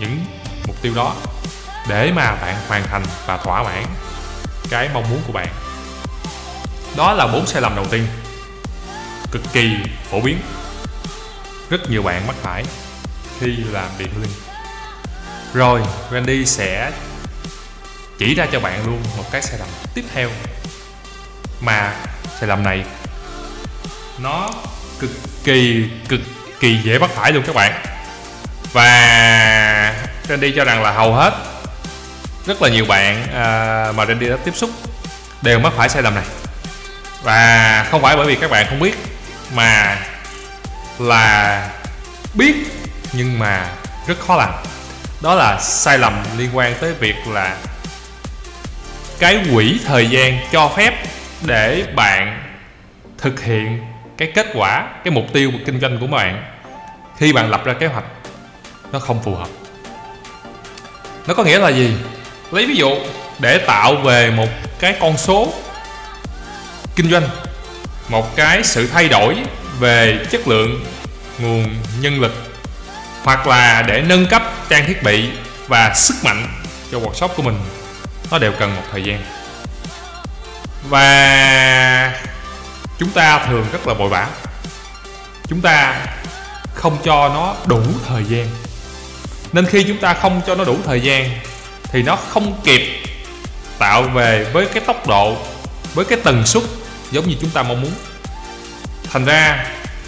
những 0.00 0.18
mục 0.68 0.82
tiêu 0.82 0.92
đó 0.94 1.14
để 1.88 2.12
mà 2.12 2.34
bạn 2.34 2.56
hoàn 2.68 2.82
thành 2.88 3.02
và 3.26 3.36
thỏa 3.36 3.62
mãn 3.62 3.84
cái 4.70 4.88
mong 4.94 5.10
muốn 5.10 5.22
của 5.26 5.32
bạn. 5.32 5.48
Đó 6.96 7.12
là 7.12 7.26
bốn 7.26 7.46
sai 7.46 7.62
lầm 7.62 7.76
đầu 7.76 7.86
tiên, 7.90 8.06
cực 9.30 9.42
kỳ 9.52 9.70
phổ 10.10 10.20
biến. 10.20 10.40
Rất 11.70 11.90
nhiều 11.90 12.02
bạn 12.02 12.26
mắc 12.26 12.36
phải 12.42 12.64
khi 13.40 13.56
làm 13.56 13.88
detailing 13.98 14.32
rồi, 15.54 15.82
Randy 16.12 16.46
sẽ 16.46 16.92
chỉ 18.18 18.34
ra 18.34 18.46
cho 18.52 18.60
bạn 18.60 18.86
luôn 18.86 19.02
một 19.16 19.24
cái 19.32 19.42
sai 19.42 19.58
lầm 19.58 19.68
tiếp 19.94 20.04
theo. 20.14 20.30
Mà 21.60 21.94
sai 22.40 22.48
lầm 22.48 22.62
này 22.62 22.84
nó 24.18 24.50
cực 24.98 25.10
kỳ 25.44 25.90
cực 26.08 26.20
kỳ 26.60 26.76
dễ 26.84 26.98
bắt 26.98 27.10
phải 27.14 27.32
luôn 27.32 27.44
các 27.46 27.54
bạn. 27.54 27.82
Và 28.72 30.07
Randy 30.28 30.52
cho 30.56 30.64
rằng 30.64 30.82
là 30.82 30.92
hầu 30.92 31.14
hết 31.14 31.32
rất 32.46 32.62
là 32.62 32.68
nhiều 32.68 32.84
bạn 32.84 33.26
à, 33.34 33.92
mà 33.96 34.06
Randy 34.06 34.28
đã 34.28 34.36
tiếp 34.44 34.52
xúc 34.56 34.70
đều 35.42 35.58
mắc 35.58 35.72
phải 35.76 35.88
sai 35.88 36.02
lầm 36.02 36.14
này. 36.14 36.24
Và 37.22 37.86
không 37.90 38.02
phải 38.02 38.16
bởi 38.16 38.26
vì 38.26 38.34
các 38.34 38.50
bạn 38.50 38.66
không 38.68 38.80
biết 38.80 38.94
mà 39.54 39.98
là 40.98 41.70
biết 42.34 42.54
nhưng 43.12 43.38
mà 43.38 43.68
rất 44.06 44.20
khó 44.26 44.36
làm. 44.36 44.50
Đó 45.22 45.34
là 45.34 45.60
sai 45.60 45.98
lầm 45.98 46.22
liên 46.36 46.50
quan 46.52 46.74
tới 46.80 46.94
việc 46.94 47.16
là 47.26 47.56
cái 49.18 49.40
quỹ 49.52 49.80
thời 49.86 50.06
gian 50.06 50.38
cho 50.52 50.68
phép 50.76 50.94
để 51.42 51.84
bạn 51.94 52.42
thực 53.18 53.40
hiện 53.40 53.84
cái 54.16 54.32
kết 54.34 54.46
quả 54.54 54.88
cái 55.04 55.10
mục 55.10 55.24
tiêu 55.32 55.52
kinh 55.66 55.80
doanh 55.80 55.98
của 55.98 56.06
bạn 56.06 56.44
khi 57.16 57.32
bạn 57.32 57.50
lập 57.50 57.64
ra 57.64 57.72
kế 57.72 57.86
hoạch 57.86 58.04
nó 58.92 58.98
không 58.98 59.22
phù 59.22 59.34
hợp 59.34 59.48
nó 61.28 61.34
có 61.34 61.44
nghĩa 61.44 61.58
là 61.58 61.68
gì? 61.68 61.94
Lấy 62.50 62.66
ví 62.66 62.76
dụ, 62.76 62.96
để 63.38 63.58
tạo 63.58 63.94
về 63.94 64.30
một 64.30 64.48
cái 64.78 64.96
con 65.00 65.18
số 65.18 65.52
kinh 66.96 67.10
doanh, 67.10 67.28
một 68.08 68.36
cái 68.36 68.64
sự 68.64 68.88
thay 68.92 69.08
đổi 69.08 69.36
về 69.78 70.26
chất 70.30 70.48
lượng, 70.48 70.84
nguồn 71.38 71.76
nhân 72.00 72.20
lực, 72.20 72.32
hoặc 73.24 73.46
là 73.46 73.82
để 73.82 74.00
nâng 74.00 74.26
cấp 74.26 74.42
trang 74.68 74.86
thiết 74.86 75.02
bị 75.02 75.28
và 75.66 75.94
sức 75.94 76.14
mạnh 76.22 76.48
cho 76.92 76.98
workshop 76.98 77.28
của 77.28 77.42
mình. 77.42 77.60
Nó 78.30 78.38
đều 78.38 78.52
cần 78.58 78.76
một 78.76 78.82
thời 78.92 79.02
gian. 79.02 79.22
Và 80.88 82.12
chúng 82.98 83.10
ta 83.10 83.46
thường 83.46 83.66
rất 83.72 83.86
là 83.86 83.94
vội 83.94 84.08
vã. 84.08 84.28
Chúng 85.48 85.60
ta 85.60 85.94
không 86.74 86.98
cho 87.04 87.28
nó 87.28 87.54
đủ 87.66 87.82
thời 88.08 88.24
gian 88.24 88.48
nên 89.52 89.66
khi 89.66 89.84
chúng 89.84 89.98
ta 89.98 90.14
không 90.14 90.40
cho 90.46 90.54
nó 90.54 90.64
đủ 90.64 90.76
thời 90.84 91.00
gian, 91.00 91.30
thì 91.82 92.02
nó 92.02 92.16
không 92.16 92.60
kịp 92.64 92.82
tạo 93.78 94.02
về 94.02 94.44
với 94.52 94.66
cái 94.66 94.82
tốc 94.86 95.06
độ, 95.06 95.36
với 95.94 96.04
cái 96.04 96.18
tần 96.24 96.46
suất 96.46 96.62
giống 97.10 97.28
như 97.28 97.34
chúng 97.40 97.50
ta 97.50 97.62
mong 97.62 97.80
muốn. 97.82 97.92
Thành 99.12 99.24
ra 99.24 99.66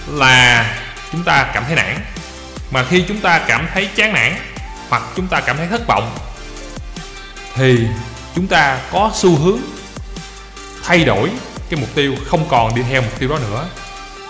là 0.09 0.67
chúng 1.13 1.25
ta 1.25 1.51
cảm 1.55 1.65
thấy 1.67 1.77
nản. 1.77 1.97
Mà 2.71 2.85
khi 2.85 3.05
chúng 3.09 3.21
ta 3.21 3.39
cảm 3.39 3.69
thấy 3.75 3.89
chán 3.97 4.13
nản, 4.13 4.35
hoặc 4.89 5.03
chúng 5.17 5.27
ta 5.27 5.41
cảm 5.41 5.57
thấy 5.57 5.67
thất 5.67 5.87
vọng, 5.87 6.19
thì 7.55 7.79
chúng 8.35 8.47
ta 8.47 8.79
có 8.93 9.11
xu 9.15 9.37
hướng 9.37 9.59
thay 10.85 11.05
đổi 11.05 11.31
cái 11.71 11.81
mục 11.81 11.89
tiêu 11.95 12.15
không 12.27 12.49
còn 12.49 12.75
đi 12.75 12.83
theo 12.91 13.03
mục 13.03 13.19
tiêu 13.19 13.29
đó 13.29 13.39
nữa. 13.39 13.69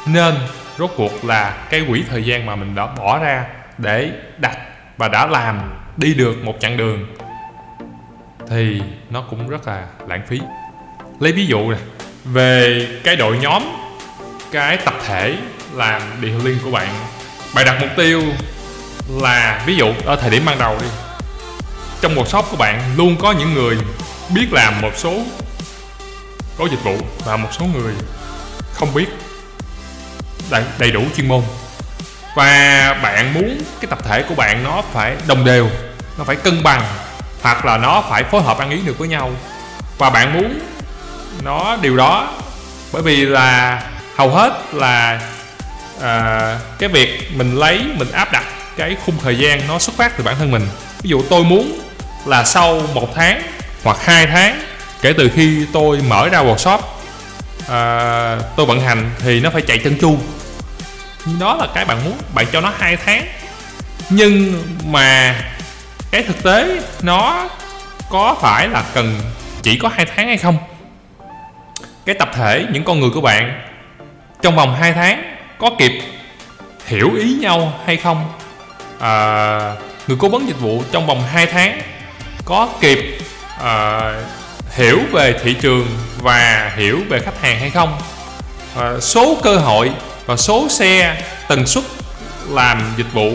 Nên 0.06 0.34
rốt 0.78 0.90
cuộc 0.96 1.24
là 1.24 1.50
cái 1.70 1.84
quỹ 1.88 2.04
thời 2.10 2.24
gian 2.24 2.46
mà 2.46 2.56
mình 2.56 2.74
đã 2.74 2.86
bỏ 2.86 3.18
ra 3.18 3.44
để 3.78 4.10
đặt 4.38 4.56
và 5.00 5.08
đã 5.08 5.26
làm 5.26 5.60
đi 5.96 6.14
được 6.14 6.44
một 6.44 6.54
chặng 6.60 6.76
đường, 6.76 7.06
thì 8.48 8.82
nó 9.10 9.22
cũng 9.30 9.48
rất 9.48 9.66
là 9.68 9.86
lãng 10.06 10.22
phí. 10.28 10.40
Lấy 11.20 11.32
ví 11.32 11.46
dụ 11.46 11.70
này 11.70 11.80
về 12.24 12.86
cái 13.04 13.16
đội 13.16 13.38
nhóm, 13.38 13.62
cái 14.52 14.76
tập 14.76 14.94
thể 15.06 15.36
làm 15.74 16.02
detailing 16.22 16.58
của 16.64 16.70
bạn 16.70 16.94
bạn 17.54 17.66
đặt 17.66 17.76
mục 17.80 17.90
tiêu 17.96 18.22
là, 19.08 19.62
ví 19.66 19.76
dụ, 19.76 19.92
ở 20.04 20.16
thời 20.16 20.30
điểm 20.30 20.42
ban 20.46 20.58
đầu 20.58 20.76
đi, 20.80 20.88
trong 22.00 22.14
một 22.14 22.28
shop 22.28 22.44
của 22.50 22.56
bạn 22.56 22.82
luôn 22.96 23.16
có 23.20 23.32
những 23.32 23.54
người 23.54 23.78
biết 24.34 24.46
làm 24.52 24.80
một 24.80 24.92
số 24.96 25.22
có 26.58 26.68
dịch 26.70 26.84
vụ 26.84 26.96
và 27.24 27.36
một 27.36 27.48
số 27.52 27.64
người 27.64 27.94
không 28.72 28.94
biết 28.94 29.06
đầy 30.78 30.90
đủ 30.90 31.02
chuyên 31.16 31.28
môn 31.28 31.42
và 32.34 32.98
bạn 33.02 33.34
muốn 33.34 33.58
cái 33.80 33.86
tập 33.90 33.98
thể 34.04 34.22
của 34.22 34.34
bạn 34.34 34.64
nó 34.64 34.82
phải 34.92 35.16
đồng 35.26 35.44
đều 35.44 35.68
nó 36.18 36.24
phải 36.24 36.36
cân 36.36 36.62
bằng 36.62 36.82
hoặc 37.42 37.64
là 37.64 37.76
nó 37.76 38.02
phải 38.10 38.24
phối 38.24 38.42
hợp 38.42 38.58
ăn 38.58 38.70
ý 38.70 38.80
được 38.84 38.98
với 38.98 39.08
nhau. 39.08 39.30
Và 39.98 40.10
bạn 40.10 40.32
muốn 40.32 40.60
nó 41.42 41.76
điều 41.82 41.96
đó 41.96 42.28
bởi 42.92 43.02
vì 43.02 43.16
là 43.16 43.82
hầu 44.16 44.30
hết 44.30 44.52
là 44.72 45.20
à, 46.02 46.58
cái 46.78 46.88
việc 46.88 47.30
mình 47.34 47.54
lấy 47.54 47.84
mình 47.96 48.12
áp 48.12 48.32
đặt 48.32 48.44
cái 48.76 48.96
khung 49.06 49.14
thời 49.22 49.38
gian 49.38 49.68
nó 49.68 49.78
xuất 49.78 49.96
phát 49.96 50.16
từ 50.16 50.24
bản 50.24 50.36
thân 50.38 50.50
mình. 50.50 50.68
Ví 51.02 51.10
dụ 51.10 51.22
tôi 51.30 51.44
muốn 51.44 51.80
là 52.26 52.44
sau 52.44 52.82
một 52.94 53.14
tháng 53.14 53.42
hoặc 53.84 53.96
hai 54.04 54.26
tháng 54.26 54.62
kể 55.02 55.12
từ 55.18 55.30
khi 55.34 55.66
tôi 55.72 56.00
mở 56.08 56.28
ra 56.28 56.42
workshop 56.42 56.78
à, 57.68 58.38
tôi 58.56 58.66
vận 58.66 58.80
hành 58.80 59.10
thì 59.18 59.40
nó 59.40 59.50
phải 59.50 59.62
chạy 59.62 59.78
chân 59.78 59.98
chu 60.00 60.18
đó 61.40 61.56
là 61.56 61.66
cái 61.74 61.84
bạn 61.84 62.04
muốn 62.04 62.18
bạn 62.34 62.46
cho 62.52 62.60
nó 62.60 62.72
hai 62.78 62.96
tháng. 62.96 63.26
Nhưng 64.10 64.62
mà 64.86 65.34
cái 66.10 66.22
thực 66.22 66.42
tế 66.42 66.80
nó 67.02 67.48
có 68.10 68.36
phải 68.40 68.68
là 68.68 68.84
cần 68.94 69.20
chỉ 69.62 69.78
có 69.78 69.88
hai 69.88 70.06
tháng 70.16 70.26
hay 70.26 70.36
không? 70.36 70.58
Cái 72.06 72.14
tập 72.14 72.30
thể 72.34 72.64
những 72.72 72.84
con 72.84 73.00
người 73.00 73.10
của 73.10 73.20
bạn 73.20 73.62
trong 74.42 74.56
vòng 74.56 74.74
2 74.74 74.92
tháng 74.92 75.36
có 75.58 75.70
kịp 75.78 75.92
hiểu 76.86 77.14
ý 77.14 77.34
nhau 77.40 77.72
hay 77.86 77.96
không? 77.96 78.32
À, 79.00 79.74
người 80.06 80.16
cố 80.20 80.28
vấn 80.28 80.48
dịch 80.48 80.60
vụ 80.60 80.82
trong 80.92 81.06
vòng 81.06 81.22
2 81.32 81.46
tháng 81.46 81.80
có 82.44 82.68
kịp 82.80 83.18
à, 83.58 84.00
hiểu 84.70 84.98
về 85.12 85.34
thị 85.42 85.54
trường 85.60 85.86
và 86.18 86.72
hiểu 86.76 86.98
về 87.08 87.20
khách 87.20 87.40
hàng 87.40 87.60
hay 87.60 87.70
không? 87.70 87.98
À, 88.76 88.92
số 89.00 89.36
cơ 89.42 89.56
hội 89.56 89.90
và 90.30 90.36
số 90.36 90.68
xe 90.68 91.22
tần 91.48 91.66
suất 91.66 91.84
làm 92.48 92.94
dịch 92.96 93.12
vụ, 93.12 93.32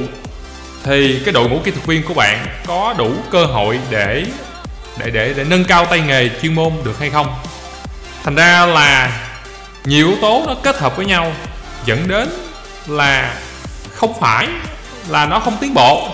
thì 0.83 1.21
cái 1.25 1.33
đội 1.33 1.49
ngũ 1.49 1.59
kỹ 1.59 1.71
thuật 1.71 1.85
viên 1.85 2.03
của 2.03 2.13
bạn 2.13 2.47
có 2.67 2.95
đủ 2.97 3.13
cơ 3.31 3.45
hội 3.45 3.79
để 3.89 4.23
để 4.97 5.09
để 5.09 5.33
để 5.33 5.43
nâng 5.43 5.65
cao 5.65 5.85
tay 5.85 5.99
nghề 5.99 6.29
chuyên 6.41 6.55
môn 6.55 6.73
được 6.83 6.99
hay 6.99 7.09
không? 7.09 7.35
Thành 8.23 8.35
ra 8.35 8.65
là 8.65 9.19
nhiều 9.83 10.07
yếu 10.07 10.17
tố 10.21 10.43
nó 10.47 10.55
kết 10.63 10.79
hợp 10.79 10.97
với 10.97 11.05
nhau, 11.05 11.33
dẫn 11.85 12.07
đến 12.07 12.29
là 12.87 13.33
không 13.93 14.19
phải 14.19 14.47
là 15.07 15.25
nó 15.25 15.39
không 15.39 15.57
tiến 15.61 15.73
bộ. 15.73 16.09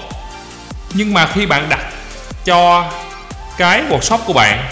Nhưng 0.94 1.14
mà 1.14 1.28
khi 1.34 1.46
bạn 1.46 1.70
đặt 1.70 1.86
cho 2.46 2.92
cái 3.58 3.84
workshop 3.90 4.18
của 4.26 4.34
bạn, 4.34 4.66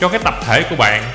cho 0.00 0.08
cái 0.08 0.20
tập 0.24 0.34
thể 0.46 0.62
của 0.62 0.76
bạn, 0.76 1.12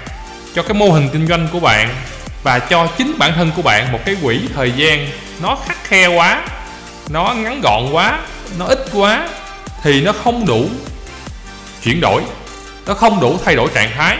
cho 0.56 0.63
cái 0.63 0.73
mô 0.73 0.91
hình 0.91 1.10
kinh 1.13 1.28
doanh 1.28 1.47
của 1.52 1.60
bạn 1.60 1.95
và 2.43 2.60
cho 2.60 2.88
chính 2.97 3.15
bản 3.17 3.34
thân 3.36 3.52
của 3.56 3.62
bạn 3.62 3.91
một 3.91 4.00
cái 4.06 4.15
quỹ 4.23 4.47
thời 4.56 4.71
gian. 4.71 5.08
Nó 5.41 5.58
khắc 5.65 5.84
khe 5.84 6.08
quá 6.08 6.41
nó 7.10 7.34
ngắn 7.34 7.62
gọn 7.63 7.89
quá 7.91 8.19
nó 8.60 8.65
ít 8.65 8.86
quá 8.93 9.28
thì 9.84 10.02
nó 10.02 10.12
không 10.12 10.45
đủ 10.45 10.69
chuyển 11.84 12.02
đổi 12.02 12.21
nó 12.88 12.93
không 12.93 13.19
đủ 13.19 13.38
thay 13.45 13.56
đổi 13.56 13.69
trạng 13.73 13.91
thái. 13.97 14.17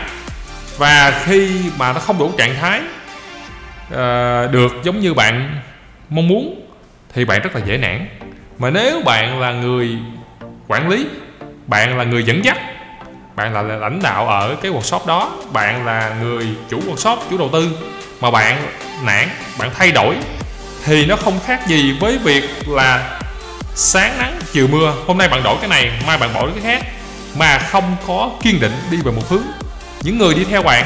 Và 0.76 1.22
khi 1.24 1.50
mà 1.76 1.92
nó 1.92 2.00
không 2.00 2.18
đủ 2.18 2.32
trạng 2.38 2.54
thái 2.60 2.80
uh, 2.80 4.52
được 4.52 4.72
giống 4.82 5.00
như 5.00 5.14
bạn 5.14 5.60
mong 6.08 6.28
muốn 6.28 6.66
thì 7.14 7.24
bạn 7.24 7.40
rất 7.42 7.54
là 7.54 7.60
dễ 7.66 7.76
nản. 7.78 8.08
Mà 8.58 8.70
nếu 8.70 9.02
bạn 9.04 9.40
là 9.40 9.52
người 9.52 9.98
quản 10.68 10.88
lý 10.88 11.06
bạn 11.66 11.98
là 11.98 12.04
người 12.04 12.22
dẫn 12.22 12.44
dắt 12.44 12.58
bạn 13.36 13.52
là 13.52 13.62
lãnh 13.62 14.02
đạo 14.02 14.28
ở 14.28 14.56
cái 14.62 14.72
workshop 14.72 15.06
đó 15.06 15.32
bạn 15.52 15.86
là 15.86 16.16
người 16.22 16.46
chủ 16.70 16.80
workshop 16.80 17.16
chủ 17.30 17.38
đầu 17.38 17.50
tư 17.52 17.78
mà 18.20 18.30
bạn 18.30 18.66
nản, 19.02 19.28
bạn 19.58 19.70
thay 19.78 19.92
đổi 19.92 20.16
thì 20.84 21.06
nó 21.06 21.16
không 21.16 21.40
khác 21.46 21.66
gì 21.66 21.96
với 22.00 22.18
việc 22.18 22.68
là 22.68 23.20
sáng 23.74 24.18
nắng, 24.18 24.38
chiều 24.52 24.68
mưa. 24.68 24.94
Hôm 25.06 25.18
nay 25.18 25.28
bạn 25.28 25.42
đổi 25.42 25.56
cái 25.60 25.68
này, 25.68 25.90
mai 26.06 26.18
bạn 26.18 26.34
đổi 26.34 26.50
cái 26.54 26.62
khác. 26.62 26.86
Mà 27.34 27.58
không 27.58 27.96
có 28.06 28.30
kiên 28.42 28.60
định 28.60 28.72
đi 28.90 28.96
về 29.04 29.12
một 29.12 29.22
hướng. 29.28 29.42
Những 30.02 30.18
người 30.18 30.34
đi 30.34 30.44
theo 30.44 30.62
bạn, 30.62 30.84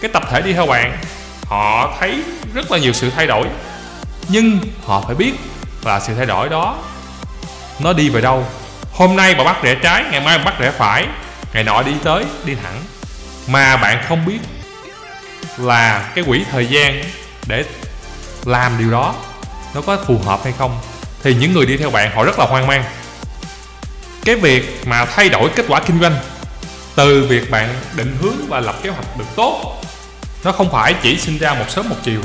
cái 0.00 0.10
tập 0.14 0.22
thể 0.30 0.42
đi 0.42 0.52
theo 0.52 0.66
bạn, 0.66 0.98
họ 1.44 1.96
thấy 2.00 2.22
rất 2.54 2.70
là 2.72 2.78
nhiều 2.78 2.92
sự 2.92 3.10
thay 3.10 3.26
đổi. 3.26 3.46
Nhưng 4.28 4.60
họ 4.86 5.00
phải 5.00 5.14
biết 5.14 5.32
là 5.84 6.00
sự 6.00 6.14
thay 6.14 6.26
đổi 6.26 6.48
đó, 6.48 6.78
nó 7.78 7.92
đi 7.92 8.08
về 8.08 8.20
đâu. 8.20 8.46
Hôm 8.92 9.16
nay 9.16 9.34
bà 9.34 9.44
bắt 9.44 9.62
rẽ 9.62 9.74
trái, 9.82 10.04
ngày 10.10 10.20
mai 10.20 10.38
bà 10.38 10.44
bắt 10.44 10.54
rẽ 10.58 10.70
phải, 10.70 11.06
ngày 11.54 11.64
nọ 11.64 11.82
đi 11.82 11.92
tới, 12.04 12.24
đi 12.44 12.54
thẳng. 12.62 12.80
Mà 13.48 13.76
bạn 13.76 14.04
không 14.08 14.26
biết 14.26 14.38
là 15.58 16.10
cái 16.14 16.24
quỹ 16.24 16.44
thời 16.50 16.66
gian 16.66 17.04
để 17.46 17.64
làm 18.44 18.78
điều 18.78 18.90
đó. 18.90 19.14
Nó 19.74 19.80
có 19.80 19.98
phù 20.06 20.18
hợp 20.18 20.40
hay 20.44 20.52
không? 20.58 20.78
Thì 21.22 21.34
những 21.34 21.52
người 21.52 21.66
đi 21.66 21.76
theo 21.76 21.90
bạn 21.90 22.10
họ 22.14 22.24
rất 22.24 22.38
là 22.38 22.44
hoang 22.44 22.66
mang. 22.66 22.84
Cái 24.24 24.36
việc 24.36 24.86
mà 24.86 25.04
thay 25.04 25.28
đổi 25.28 25.50
kết 25.56 25.64
quả 25.68 25.80
kinh 25.80 26.00
doanh 26.00 26.16
từ 26.94 27.26
việc 27.26 27.50
bạn 27.50 27.74
định 27.96 28.16
hướng 28.20 28.36
và 28.48 28.60
lập 28.60 28.76
kế 28.82 28.90
hoạch 28.90 29.18
được 29.18 29.24
tốt, 29.36 29.82
nó 30.44 30.52
không 30.52 30.70
phải 30.70 30.94
chỉ 31.02 31.18
sinh 31.18 31.38
ra 31.38 31.54
một 31.54 31.64
sớm 31.68 31.88
một 31.88 31.96
chiều. 32.02 32.20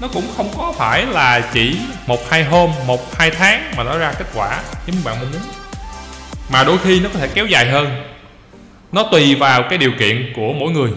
Nó 0.00 0.08
cũng 0.08 0.32
không 0.36 0.50
có 0.56 0.74
phải 0.78 1.06
là 1.06 1.40
chỉ 1.54 1.76
một 2.06 2.30
hai 2.30 2.44
hôm, 2.44 2.72
một 2.86 3.14
hai 3.18 3.30
tháng 3.30 3.72
mà 3.76 3.82
nó 3.82 3.98
ra 3.98 4.12
kết 4.12 4.26
quả 4.34 4.60
giống 4.86 4.96
như 4.96 5.02
bạn 5.04 5.16
mong 5.20 5.30
muốn. 5.32 5.40
Mà 6.52 6.64
đôi 6.64 6.78
khi 6.84 7.00
nó 7.00 7.08
có 7.14 7.18
thể 7.18 7.28
kéo 7.34 7.46
dài 7.46 7.70
hơn. 7.70 8.02
Nó 8.92 9.02
tùy 9.12 9.34
vào 9.34 9.62
cái 9.70 9.78
điều 9.78 9.92
kiện 9.98 10.32
của 10.36 10.52
mỗi 10.52 10.70
người 10.70 10.90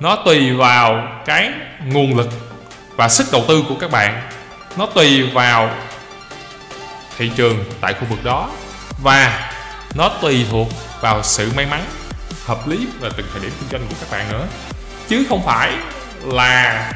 nó 0.00 0.16
tùy 0.24 0.52
vào 0.52 1.08
cái 1.26 1.50
nguồn 1.84 2.16
lực 2.16 2.28
và 2.96 3.08
sức 3.08 3.26
đầu 3.32 3.44
tư 3.48 3.64
của 3.68 3.74
các 3.80 3.90
bạn. 3.90 4.22
Nó 4.76 4.86
tùy 4.86 5.22
vào 5.22 5.70
thị 7.18 7.30
trường 7.36 7.64
tại 7.80 7.94
khu 7.94 8.04
vực 8.04 8.24
đó 8.24 8.50
và 9.02 9.52
nó 9.94 10.08
tùy 10.20 10.46
thuộc 10.50 10.68
vào 11.00 11.22
sự 11.22 11.52
may 11.56 11.66
mắn 11.66 11.84
hợp 12.46 12.68
lý 12.68 12.86
và 13.00 13.08
từng 13.16 13.26
thời 13.32 13.42
điểm 13.42 13.50
kinh 13.60 13.68
doanh 13.70 13.88
của 13.88 13.94
các 14.00 14.18
bạn 14.18 14.32
nữa. 14.32 14.46
Chứ 15.08 15.24
không 15.28 15.46
phải 15.46 15.72
là 16.24 16.92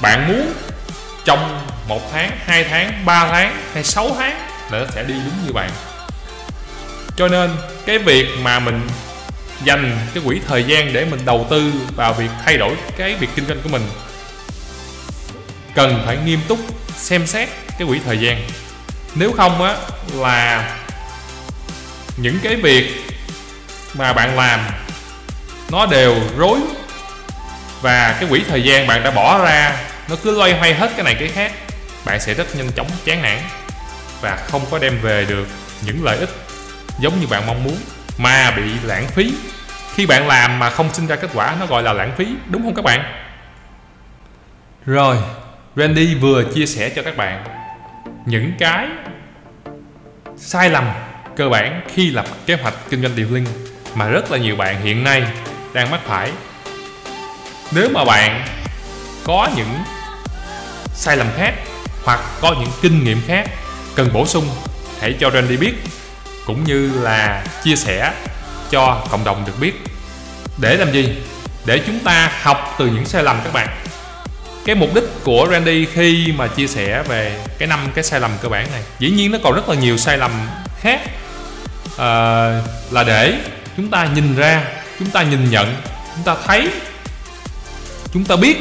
bạn 0.00 0.28
muốn 0.28 0.52
trong 1.24 1.66
một 1.88 2.12
tháng, 2.12 2.30
hai 2.46 2.64
tháng, 2.64 3.04
ba 3.04 3.28
tháng 3.30 3.56
hay 3.74 3.84
sáu 3.84 4.10
tháng 4.18 4.36
là 4.70 4.78
nó 4.78 4.86
sẽ 4.94 5.02
đi 5.02 5.14
đúng 5.14 5.46
như 5.46 5.52
bạn. 5.52 5.70
Cho 7.16 7.28
nên 7.28 7.50
cái 7.86 7.98
việc 7.98 8.28
mà 8.42 8.60
mình 8.60 8.88
dành 9.64 9.98
cái 10.14 10.22
quỹ 10.26 10.40
thời 10.46 10.64
gian 10.64 10.92
để 10.92 11.04
mình 11.04 11.20
đầu 11.24 11.46
tư 11.50 11.72
vào 11.96 12.14
việc 12.14 12.30
thay 12.44 12.56
đổi 12.56 12.76
cái 12.96 13.14
việc 13.14 13.28
kinh 13.34 13.46
doanh 13.46 13.60
của 13.62 13.68
mình. 13.68 13.82
Cần 15.74 16.02
phải 16.06 16.16
nghiêm 16.24 16.40
túc 16.48 16.58
xem 16.96 17.26
xét 17.26 17.48
cái 17.78 17.88
quỹ 17.88 18.00
thời 18.04 18.18
gian. 18.18 18.42
Nếu 19.14 19.32
không 19.32 19.62
á, 19.62 19.76
là 20.14 20.76
những 22.16 22.38
cái 22.42 22.56
việc 22.56 23.06
mà 23.94 24.12
bạn 24.12 24.36
làm, 24.36 24.60
nó 25.70 25.86
đều 25.86 26.16
rối 26.36 26.58
và 27.82 28.16
cái 28.20 28.28
quỹ 28.30 28.42
thời 28.48 28.62
gian 28.62 28.86
bạn 28.86 29.02
đã 29.02 29.10
bỏ 29.10 29.38
ra, 29.44 29.76
nó 30.08 30.16
cứ 30.22 30.38
loay 30.38 30.58
hoay 30.58 30.74
hết 30.74 30.90
cái 30.96 31.04
này 31.04 31.16
cái 31.18 31.28
khác, 31.28 31.52
bạn 32.04 32.20
sẽ 32.20 32.34
rất 32.34 32.56
nhanh 32.56 32.72
chóng 32.76 32.90
chán 33.04 33.22
nản 33.22 33.38
và 34.20 34.36
không 34.36 34.66
có 34.70 34.78
đem 34.78 34.98
về 35.02 35.24
được 35.24 35.48
những 35.86 36.04
lợi 36.04 36.18
ích 36.18 36.30
giống 37.00 37.20
như 37.20 37.26
bạn 37.26 37.46
mong 37.46 37.64
muốn 37.64 37.76
mà 38.18 38.50
bị 38.50 38.62
lãng 38.82 39.06
phí. 39.06 39.34
Khi 39.94 40.06
bạn 40.06 40.28
làm 40.28 40.58
mà 40.58 40.70
không 40.70 40.94
sinh 40.94 41.06
ra 41.06 41.16
kết 41.16 41.30
quả, 41.34 41.56
nó 41.60 41.66
gọi 41.66 41.82
là 41.82 41.92
lãng 41.92 42.12
phí, 42.16 42.26
đúng 42.50 42.62
không 42.62 42.74
các 42.74 42.84
bạn? 42.84 43.02
Rồi, 44.86 45.16
Randy 45.76 46.14
vừa 46.14 46.44
chia 46.54 46.66
sẻ 46.66 46.92
cho 46.96 47.02
các 47.02 47.16
bạn 47.16 47.44
những 48.26 48.52
cái 48.58 48.88
sai 50.36 50.70
lầm 50.70 50.84
cơ 51.36 51.48
bản 51.48 51.80
khi 51.94 52.10
lập 52.10 52.26
kế 52.46 52.54
hoạch 52.54 52.74
kinh 52.90 53.02
doanh 53.02 53.16
điều 53.16 53.28
linh 53.30 53.46
mà 53.94 54.08
rất 54.08 54.30
là 54.30 54.38
nhiều 54.38 54.56
bạn 54.56 54.82
hiện 54.82 55.04
nay 55.04 55.22
đang 55.72 55.90
mắc 55.90 56.00
phải. 56.04 56.32
Nếu 57.72 57.88
mà 57.94 58.04
bạn 58.04 58.46
có 59.24 59.50
những 59.56 59.78
sai 60.94 61.16
lầm 61.16 61.26
khác 61.36 61.54
hoặc 62.04 62.20
có 62.40 62.54
những 62.60 62.70
kinh 62.82 63.04
nghiệm 63.04 63.20
khác 63.26 63.50
cần 63.94 64.10
bổ 64.12 64.26
sung, 64.26 64.48
hãy 65.00 65.16
cho 65.20 65.30
Randy 65.30 65.56
biết 65.56 65.74
cũng 66.46 66.64
như 66.64 66.90
là 67.02 67.44
chia 67.64 67.76
sẻ 67.76 68.12
cho 68.70 69.06
cộng 69.10 69.24
đồng 69.24 69.44
được 69.46 69.60
biết. 69.60 69.82
Để 70.60 70.76
làm 70.76 70.92
gì? 70.92 71.16
Để 71.64 71.80
chúng 71.86 72.00
ta 72.00 72.32
học 72.42 72.74
từ 72.78 72.86
những 72.86 73.06
sai 73.06 73.22
lầm 73.22 73.40
các 73.44 73.52
bạn. 73.52 73.68
Cái 74.64 74.74
mục 74.74 74.94
đích 74.94 75.04
của 75.24 75.48
Randy 75.50 75.86
khi 75.86 76.32
mà 76.36 76.46
chia 76.46 76.66
sẻ 76.66 77.02
về 77.02 77.38
cái 77.58 77.68
năm 77.68 77.80
cái 77.94 78.04
sai 78.04 78.20
lầm 78.20 78.30
cơ 78.42 78.48
bản 78.48 78.68
này 78.72 78.82
dĩ 78.98 79.10
nhiên 79.10 79.32
nó 79.32 79.38
còn 79.44 79.54
rất 79.54 79.68
là 79.68 79.74
nhiều 79.74 79.96
sai 79.96 80.18
lầm 80.18 80.30
khác. 80.80 81.00
À, 81.98 82.50
là 82.90 83.04
để 83.04 83.34
chúng 83.76 83.90
ta 83.90 84.06
nhìn 84.14 84.36
ra 84.36 84.64
chúng 84.98 85.10
ta 85.10 85.22
nhìn 85.22 85.50
nhận 85.50 85.76
chúng 86.14 86.24
ta 86.24 86.36
thấy 86.46 86.70
chúng 88.12 88.24
ta 88.24 88.36
biết. 88.36 88.56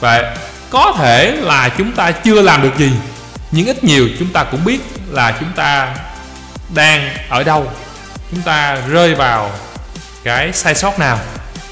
Và 0.00 0.36
có 0.70 0.94
thể 0.98 1.30
là 1.32 1.68
chúng 1.78 1.92
ta 1.92 2.10
chưa 2.10 2.42
làm 2.42 2.62
được 2.62 2.78
gì 2.78 2.92
nhưng 3.50 3.66
ít 3.66 3.84
nhiều 3.84 4.08
chúng 4.18 4.28
ta 4.28 4.44
cũng 4.44 4.64
biết 4.64 4.80
là 5.10 5.36
chúng 5.40 5.52
ta 5.56 5.94
đang 6.74 7.10
ở 7.28 7.44
đâu? 7.44 7.70
Chúng 8.30 8.42
ta 8.42 8.78
rơi 8.88 9.14
vào 9.14 9.50
cái 10.24 10.52
sai 10.52 10.74
sót 10.74 10.98
nào 10.98 11.18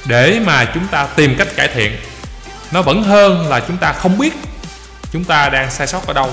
để 0.06 0.40
mà 0.46 0.64
chúng 0.74 0.86
ta 0.86 1.06
tìm 1.16 1.34
cách 1.38 1.48
cải 1.56 1.68
thiện? 1.68 1.96
Nó 2.72 2.82
vẫn 2.82 3.02
hơn 3.02 3.48
là 3.48 3.60
chúng 3.60 3.76
ta 3.76 3.92
không 3.92 4.18
biết 4.18 4.34
chúng 5.12 5.24
ta 5.24 5.48
đang 5.48 5.70
sai 5.70 5.86
sót 5.86 6.06
ở 6.06 6.12
đâu. 6.12 6.30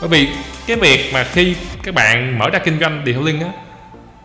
Bởi 0.00 0.08
vì 0.08 0.28
cái 0.66 0.76
việc 0.76 1.10
mà 1.12 1.24
khi 1.32 1.56
các 1.82 1.94
bạn 1.94 2.38
mở 2.38 2.50
ra 2.50 2.58
kinh 2.58 2.80
doanh 2.80 3.02
detailing 3.06 3.40
á 3.40 3.48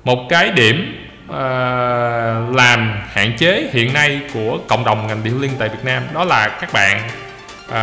một 0.04 0.26
cái 0.30 0.50
điểm 0.50 1.06
uh, 1.30 1.36
làm 2.56 3.02
hạn 3.13 3.38
chế 3.38 3.70
hiện 3.74 3.94
nay 3.94 4.22
của 4.34 4.60
cộng 4.68 4.86
đồng 4.86 5.08
ngành 5.08 5.22
detailing 5.24 5.52
tại 5.60 5.70
Việt 5.70 5.84
Nam 5.84 6.04
đó 6.13 6.24
là 6.24 6.48
các 6.48 6.74
bạn 6.74 7.10
uh, 7.70 7.76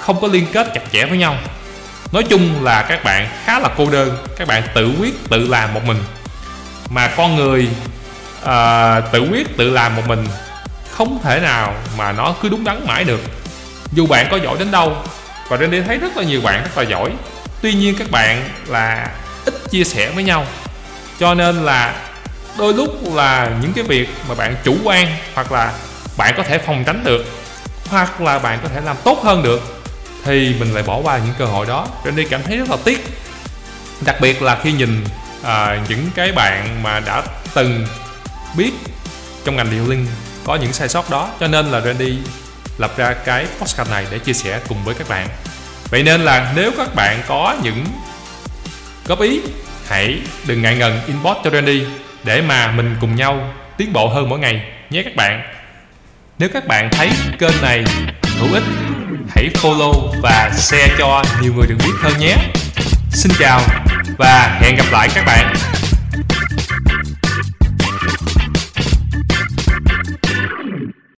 không 0.00 0.20
có 0.20 0.28
liên 0.28 0.46
kết 0.52 0.70
chặt 0.74 0.80
chẽ 0.92 1.04
với 1.04 1.18
nhau 1.18 1.36
nói 2.12 2.22
chung 2.22 2.64
là 2.64 2.82
các 2.82 3.04
bạn 3.04 3.28
khá 3.44 3.58
là 3.58 3.68
cô 3.76 3.90
đơn 3.90 4.16
các 4.36 4.48
bạn 4.48 4.62
tự 4.74 4.92
quyết 5.00 5.28
tự 5.30 5.46
làm 5.46 5.74
một 5.74 5.84
mình. 5.84 5.98
Mà 6.90 7.08
con 7.16 7.36
người 7.36 7.68
uh, 8.42 9.12
tự 9.12 9.28
quyết 9.30 9.56
tự 9.56 9.70
làm 9.70 9.96
một 9.96 10.02
mình 10.06 10.26
không 10.90 11.18
thể 11.22 11.40
nào 11.40 11.74
mà 11.98 12.12
nó 12.12 12.34
cứ 12.42 12.48
đúng 12.48 12.64
đắn 12.64 12.86
mãi 12.86 13.04
được. 13.04 13.20
Dù 13.92 14.06
bạn 14.06 14.26
có 14.30 14.36
giỏi 14.36 14.56
đến 14.58 14.70
đâu 14.70 14.96
và 15.48 15.56
trên 15.56 15.70
đây 15.70 15.82
thấy 15.82 15.98
rất 15.98 16.16
là 16.16 16.22
nhiều 16.22 16.40
bạn 16.40 16.62
rất 16.62 16.78
là 16.78 16.82
giỏi 16.82 17.10
tuy 17.62 17.72
nhiên 17.72 17.94
các 17.98 18.10
bạn 18.10 18.48
là 18.66 19.10
ít 19.44 19.54
chia 19.70 19.84
sẻ 19.84 20.10
với 20.10 20.24
nhau. 20.24 20.46
Cho 21.20 21.34
nên 21.34 21.64
là 21.64 21.94
đôi 22.58 22.74
lúc 22.74 23.14
là 23.14 23.50
những 23.62 23.72
cái 23.72 23.84
việc 23.84 24.08
mà 24.28 24.34
bạn 24.34 24.56
chủ 24.64 24.76
quan 24.84 25.08
hoặc 25.34 25.52
là 25.52 25.72
bạn 26.16 26.34
có 26.36 26.42
thể 26.42 26.58
phòng 26.58 26.84
tránh 26.86 27.04
được 27.04 27.24
hoặc 27.88 28.20
là 28.20 28.38
bạn 28.38 28.58
có 28.62 28.68
thể 28.74 28.80
làm 28.80 28.96
tốt 29.04 29.18
hơn 29.24 29.42
được 29.42 29.75
thì 30.26 30.54
mình 30.58 30.74
lại 30.74 30.82
bỏ 30.82 31.00
qua 31.02 31.18
những 31.18 31.34
cơ 31.38 31.44
hội 31.44 31.66
đó. 31.66 31.88
Randy 32.04 32.24
cảm 32.24 32.42
thấy 32.42 32.56
rất 32.56 32.70
là 32.70 32.76
tiếc. 32.84 33.06
Đặc 34.04 34.16
biệt 34.20 34.42
là 34.42 34.58
khi 34.62 34.72
nhìn 34.72 35.04
à, 35.42 35.78
những 35.88 36.10
cái 36.14 36.32
bạn 36.32 36.82
mà 36.82 37.00
đã 37.00 37.22
từng 37.54 37.86
biết 38.56 38.70
trong 39.44 39.56
ngành 39.56 39.70
điều 39.70 39.90
linh 39.90 40.06
có 40.44 40.54
những 40.54 40.72
sai 40.72 40.88
sót 40.88 41.10
đó. 41.10 41.30
Cho 41.40 41.46
nên 41.48 41.66
là 41.66 41.80
Randy 41.80 42.18
lập 42.78 42.96
ra 42.96 43.12
cái 43.12 43.46
podcast 43.60 43.90
này 43.90 44.06
để 44.10 44.18
chia 44.18 44.32
sẻ 44.32 44.60
cùng 44.68 44.84
với 44.84 44.94
các 44.94 45.08
bạn. 45.08 45.28
Vậy 45.90 46.02
nên 46.02 46.20
là 46.20 46.52
nếu 46.56 46.70
các 46.76 46.94
bạn 46.94 47.22
có 47.26 47.56
những 47.62 47.84
góp 49.06 49.20
ý 49.20 49.40
hãy 49.88 50.18
đừng 50.46 50.62
ngại 50.62 50.76
ngần 50.76 51.00
inbox 51.06 51.36
cho 51.44 51.50
Randy 51.50 51.86
để 52.24 52.42
mà 52.42 52.72
mình 52.72 52.96
cùng 53.00 53.16
nhau 53.16 53.54
tiến 53.76 53.92
bộ 53.92 54.08
hơn 54.08 54.28
mỗi 54.28 54.38
ngày 54.38 54.62
nhé 54.90 55.02
các 55.02 55.16
bạn. 55.16 55.42
Nếu 56.38 56.48
các 56.54 56.66
bạn 56.66 56.90
thấy 56.92 57.10
kênh 57.38 57.62
này 57.62 57.84
hữu 58.40 58.54
ích 58.54 58.62
hãy 59.28 59.50
follow 59.54 60.20
và 60.22 60.50
share 60.56 60.94
cho 60.98 61.24
nhiều 61.42 61.52
người 61.54 61.66
được 61.66 61.76
biết 61.78 61.92
hơn 62.00 62.12
nhé. 62.18 62.36
Xin 63.12 63.32
chào 63.38 63.60
và 64.18 64.58
hẹn 64.60 64.76
gặp 64.76 64.86
lại 64.92 65.08
các 65.14 65.24
bạn. 65.26 65.54